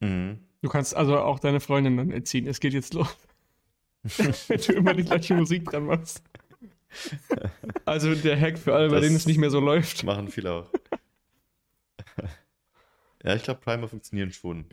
[0.00, 0.40] Mhm.
[0.62, 2.46] Du kannst also auch deine Freundin dann erziehen.
[2.48, 3.16] Es geht jetzt los.
[4.48, 6.22] Wenn du immer die gleiche Musik dran machst.
[7.84, 10.02] Also der Hack für alle, bei Das- denen es nicht mehr so läuft.
[10.02, 10.70] machen viele auch.
[13.22, 14.64] ja, ich glaube, Primer funktionieren schon.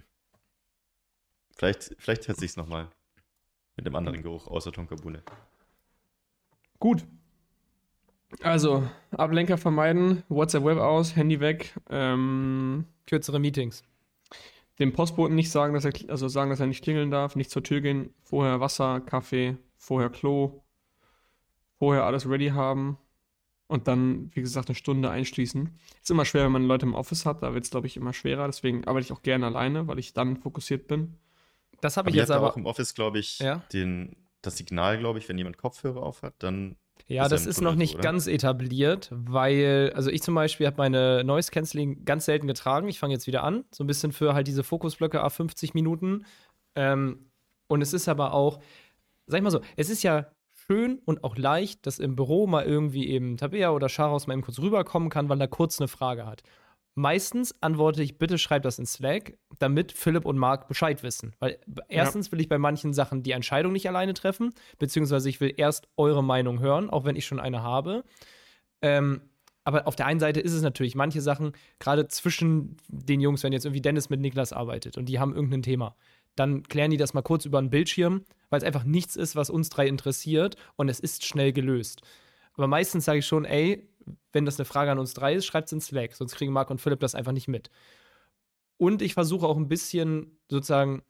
[1.55, 2.89] Vielleicht, vielleicht teste ich es nochmal.
[3.75, 5.21] Mit einem anderen Geruch außer Tonkabohne.
[6.79, 7.05] Gut.
[8.41, 13.83] Also, Ablenker vermeiden, WhatsApp Web aus, Handy weg, ähm, Kürzere Meetings.
[14.79, 17.63] dem Postboten nicht sagen, dass er, also sagen, dass er nicht klingeln darf, nicht zur
[17.63, 20.61] Tür gehen, vorher Wasser, Kaffee, vorher Klo,
[21.79, 22.97] vorher alles ready haben
[23.67, 25.71] und dann, wie gesagt, eine Stunde einschließen.
[26.01, 28.13] Ist immer schwer, wenn man Leute im Office hat, da wird es, glaube ich, immer
[28.13, 28.45] schwerer.
[28.45, 31.15] Deswegen arbeite ich auch gerne alleine, weil ich dann fokussiert bin.
[31.81, 32.51] Das habe ich jetzt aber.
[32.51, 33.63] auch im Office, glaube ich, Ja?
[33.73, 34.15] den,
[34.47, 36.75] das Signal, glaube ich, wenn jemand Kopfhörer auf hat, dann
[37.07, 38.03] Ja, Ist das ist noch nicht oder?
[38.03, 42.87] ganz etabliert, weil, also ich zum Beispiel habe meine Noise Cancelling ganz selten getragen.
[42.87, 46.25] Ich fange jetzt wieder an, so ein bisschen für halt diese Fokusblöcke auf 50 Minuten.
[46.75, 47.29] Ähm,
[47.67, 48.59] und es ist aber auch,
[49.27, 50.27] sag ich mal so, es ist ja
[50.67, 54.41] schön und auch leicht, dass im Büro mal irgendwie eben Tabea oder Scharos mal eben
[54.41, 56.43] kurz rüberkommen kann, weil er kurz eine Frage hat.
[56.99, 61.35] Meistens antworte ich, bitte schreib das in Slack, damit Philipp und Marc Bescheid wissen.
[61.37, 65.53] Weil erstens will ich bei manchen Sachen die Entscheidung nicht alleine treffen, beziehungsweise ich will
[65.55, 68.03] erst eure Meinung hören, auch wenn ich schon eine habe.
[68.81, 69.21] Ähm,
[69.63, 73.53] aber auf der einen Seite ist es natürlich manche Sachen, gerade zwischen den Jungs, wenn
[73.53, 75.95] jetzt irgendwie Dennis mit Niklas arbeitet und die haben irgendein Thema,
[76.35, 79.51] dann klären die das mal kurz über einen Bildschirm, weil es einfach nichts ist, was
[79.51, 82.01] uns drei interessiert und es ist schnell gelöst.
[82.55, 83.87] Aber meistens sage ich schon, ey,
[84.31, 86.69] wenn das eine Frage an uns drei ist, schreibt es in Slack, sonst kriegen Marc
[86.69, 87.69] und Philipp das einfach nicht mit.
[88.77, 91.03] Und ich versuche auch ein bisschen sozusagen,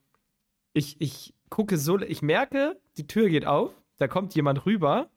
[0.73, 5.09] ich, ich gucke so, ich merke, die Tür geht auf, da kommt jemand rüber,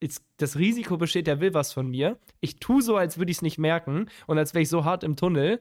[0.00, 2.18] ist, das Risiko besteht, der will was von mir.
[2.40, 5.04] Ich tue so, als würde ich es nicht merken und als wäre ich so hart
[5.04, 5.60] im Tunnel,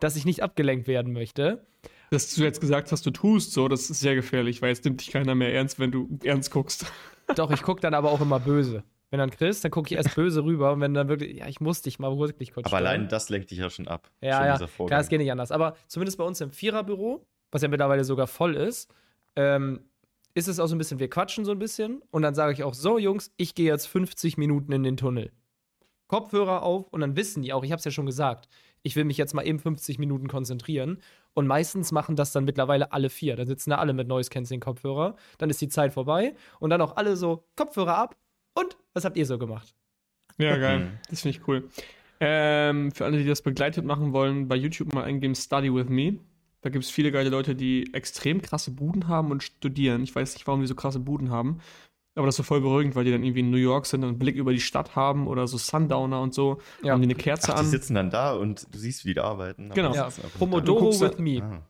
[0.00, 1.66] dass ich nicht abgelenkt werden möchte.
[2.10, 5.00] Dass du jetzt gesagt hast, du tust so, das ist sehr gefährlich, weil jetzt nimmt
[5.00, 6.86] dich keiner mehr ernst, wenn du ernst guckst.
[7.36, 8.84] Doch, ich gucke dann aber auch immer böse,
[9.14, 11.60] Wenn dann Chris, dann gucke ich erst böse rüber und wenn dann wirklich, ja, ich
[11.60, 12.88] muss dich mal wirklich kurz Aber stellen.
[12.88, 14.10] allein das lenkt dich ja schon ab.
[14.20, 15.52] Ja, schon ja, klar, es geht nicht anders.
[15.52, 18.92] Aber zumindest bei uns im Viererbüro, was ja mittlerweile sogar voll ist,
[19.36, 19.84] ähm,
[20.34, 22.64] ist es auch so ein bisschen, wir quatschen so ein bisschen und dann sage ich
[22.64, 25.30] auch, so Jungs, ich gehe jetzt 50 Minuten in den Tunnel.
[26.08, 28.48] Kopfhörer auf und dann wissen die auch, ich habe es ja schon gesagt,
[28.82, 30.98] ich will mich jetzt mal eben 50 Minuten konzentrieren
[31.34, 33.36] und meistens machen das dann mittlerweile alle vier.
[33.36, 36.80] Dann sitzen da alle mit Noise Cancelling Kopfhörer, dann ist die Zeit vorbei und dann
[36.80, 38.16] auch alle so Kopfhörer ab
[38.54, 39.74] und was habt ihr so gemacht?
[40.38, 40.80] Ja, geil.
[40.80, 40.98] Mhm.
[41.10, 41.68] Das finde ich cool.
[42.20, 46.18] Ähm, für alle, die das begleitet machen wollen, bei YouTube mal eingeben Study with Me.
[46.62, 50.02] Da gibt es viele geile Leute, die extrem krasse Buden haben und studieren.
[50.02, 51.60] Ich weiß nicht, warum die so krasse Buden haben.
[52.16, 54.10] Aber das ist so voll beruhigend, weil die dann irgendwie in New York sind und
[54.10, 56.60] einen Blick über die Stadt haben oder so Sundowner und so.
[56.82, 56.92] Ja.
[56.92, 57.66] Haben die eine Kerze Ach, die an.
[57.66, 59.70] sitzen dann da und du siehst, wie die da arbeiten.
[59.74, 59.92] Genau.
[59.92, 61.42] das Ja, guckst with me.
[61.42, 61.60] Ah.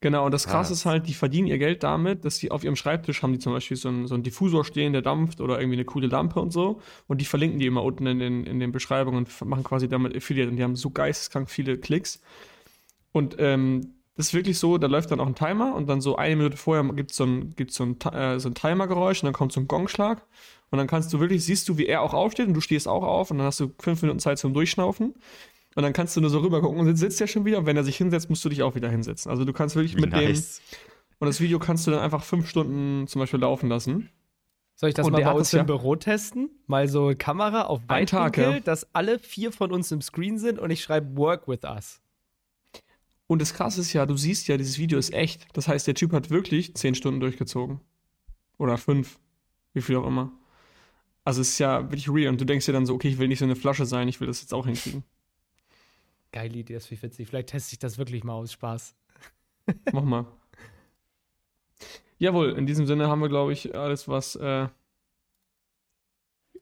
[0.00, 0.74] Genau, und das Krasse Ah.
[0.74, 3.52] ist halt, die verdienen ihr Geld damit, dass sie auf ihrem Schreibtisch haben die zum
[3.52, 6.52] Beispiel so einen, so einen Diffusor stehen, der dampft oder irgendwie eine coole Lampe und
[6.52, 6.80] so.
[7.08, 10.16] Und die verlinken die immer unten in den, in den Beschreibungen und machen quasi damit
[10.16, 10.50] Affiliate.
[10.50, 12.22] Und die haben so geisteskrank viele Klicks.
[13.12, 16.16] Und ähm, das ist wirklich so, da läuft dann auch ein Timer und dann so
[16.16, 19.26] eine Minute vorher gibt es so ein, gibt's so ein, äh, so ein Timergeräusch und
[19.26, 20.24] dann kommt so ein Gongschlag.
[20.70, 23.02] Und dann kannst du wirklich, siehst du, wie er auch aufsteht und du stehst auch
[23.02, 25.14] auf und dann hast du fünf Minuten Zeit zum Durchschnaufen.
[25.78, 27.58] Und dann kannst du nur so rüber gucken und dann sitzt er schon wieder.
[27.58, 29.30] Und wenn er sich hinsetzt, musst du dich auch wieder hinsetzen.
[29.30, 30.24] Also du kannst wirklich Wie mit dem.
[30.24, 30.60] nice.
[31.20, 34.10] Und das Video kannst du dann einfach fünf Stunden zum Beispiel laufen lassen.
[34.74, 36.50] Soll ich das Und mal bei uns ja- im Büro testen?
[36.66, 38.58] Mal so Kamera auf Weitwinkel, ja.
[38.58, 42.00] dass alle vier von uns im Screen sind und ich schreibe Work with us.
[43.28, 45.46] Und das Krasse ist ja, du siehst ja, dieses Video ist echt.
[45.52, 47.78] Das heißt, der Typ hat wirklich zehn Stunden durchgezogen.
[48.58, 49.20] Oder fünf.
[49.74, 50.32] Wie viel auch immer.
[51.22, 52.32] Also es ist ja wirklich real.
[52.32, 54.18] Und du denkst dir dann so, okay, ich will nicht so eine Flasche sein, ich
[54.18, 55.04] will das jetzt auch hinkriegen.
[56.32, 57.28] Geile Idee, das ist wie witzig.
[57.28, 58.94] Vielleicht teste ich das wirklich mal aus Spaß.
[59.92, 60.26] Mach mal.
[62.18, 64.36] Jawohl, in diesem Sinne haben wir, glaube ich, alles, was.
[64.36, 64.68] Äh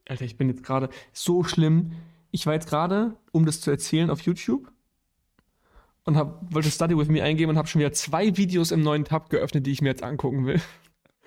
[0.05, 1.91] Alter, ich bin jetzt gerade so schlimm.
[2.31, 4.71] Ich war jetzt gerade, um das zu erzählen, auf YouTube
[6.07, 9.03] und hab, wollte Study with Me eingeben und habe schon wieder zwei Videos im neuen
[9.03, 10.61] Tab geöffnet, die ich mir jetzt angucken will.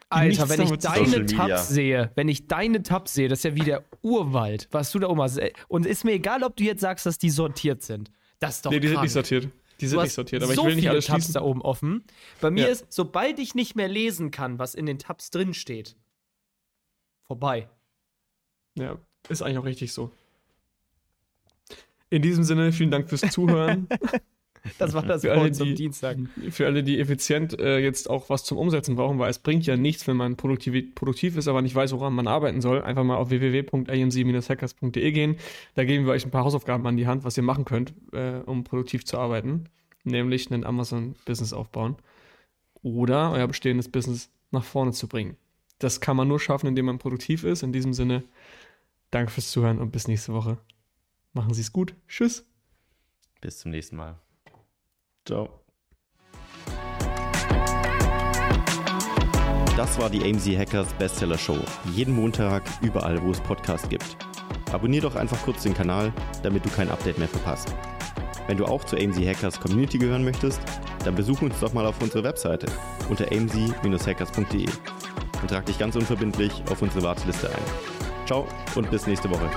[0.09, 1.27] Alter, wenn ich deine.
[1.27, 4.99] Tabs sehe, wenn ich deine Tabs sehe, das ist ja wie der Urwald, was du
[4.99, 5.39] da oben hast.
[5.69, 8.11] Und ist mir egal, ob du jetzt sagst, dass die sortiert sind.
[8.41, 9.05] Das ist doch nee, die sind krank.
[9.05, 9.49] nicht sortiert.
[9.81, 11.35] Die sind nicht sortiert, aber so ich will nicht alles Tabs schließen.
[11.35, 12.05] da oben offen.
[12.41, 12.69] Bei mir Ja.
[12.69, 15.97] ist, sobald ich nicht mehr lesen kann, was in den Tabs drin steht,
[17.27, 17.69] vorbei.
[18.77, 20.11] Ja, ist eigentlich auch richtig so.
[22.11, 23.89] In diesem Sinne, vielen Dank fürs Zuhören.
[24.79, 26.19] Das war das Für alle, am die- Dienstag.
[26.51, 29.77] Für alle, die effizient äh, jetzt auch was zum Umsetzen brauchen, weil es bringt ja
[29.77, 32.83] nichts, wenn man produktiv, produktiv ist, aber nicht weiß, woran man arbeiten soll.
[32.83, 35.37] Einfach mal auf www.amc-hackers.de gehen.
[35.75, 38.41] Da geben wir euch ein paar Hausaufgaben an die Hand, was ihr machen könnt, äh,
[38.47, 39.65] um produktiv zu arbeiten.
[40.05, 41.97] Nämlich ein Amazon-Business aufbauen.
[42.83, 45.37] Oder euer bestehendes Business nach vorne zu bringen.
[45.79, 47.63] Das kann man nur schaffen, indem man produktiv ist.
[47.63, 48.25] In diesem Sinne,
[49.11, 50.59] danke fürs Zuhören und bis nächste Woche.
[51.33, 51.95] Machen Sie es gut.
[52.09, 52.47] Tschüss.
[53.41, 54.19] Bis zum nächsten Mal.
[55.31, 55.49] Ciao.
[59.77, 61.57] Das war die AMZ Hackers Bestseller Show.
[61.95, 64.17] Jeden Montag, überall, wo es Podcasts gibt.
[64.73, 66.13] Abonnier doch einfach kurz den Kanal,
[66.43, 67.73] damit du kein Update mehr verpasst.
[68.49, 70.61] Wenn du auch zur AMZ Hackers Community gehören möchtest,
[71.05, 72.67] dann besuch uns doch mal auf unserer Webseite
[73.09, 74.67] unter amz-hackers.de
[75.43, 78.27] und trag dich ganz unverbindlich auf unsere Warteliste ein.
[78.27, 79.49] Ciao und bis nächste Woche.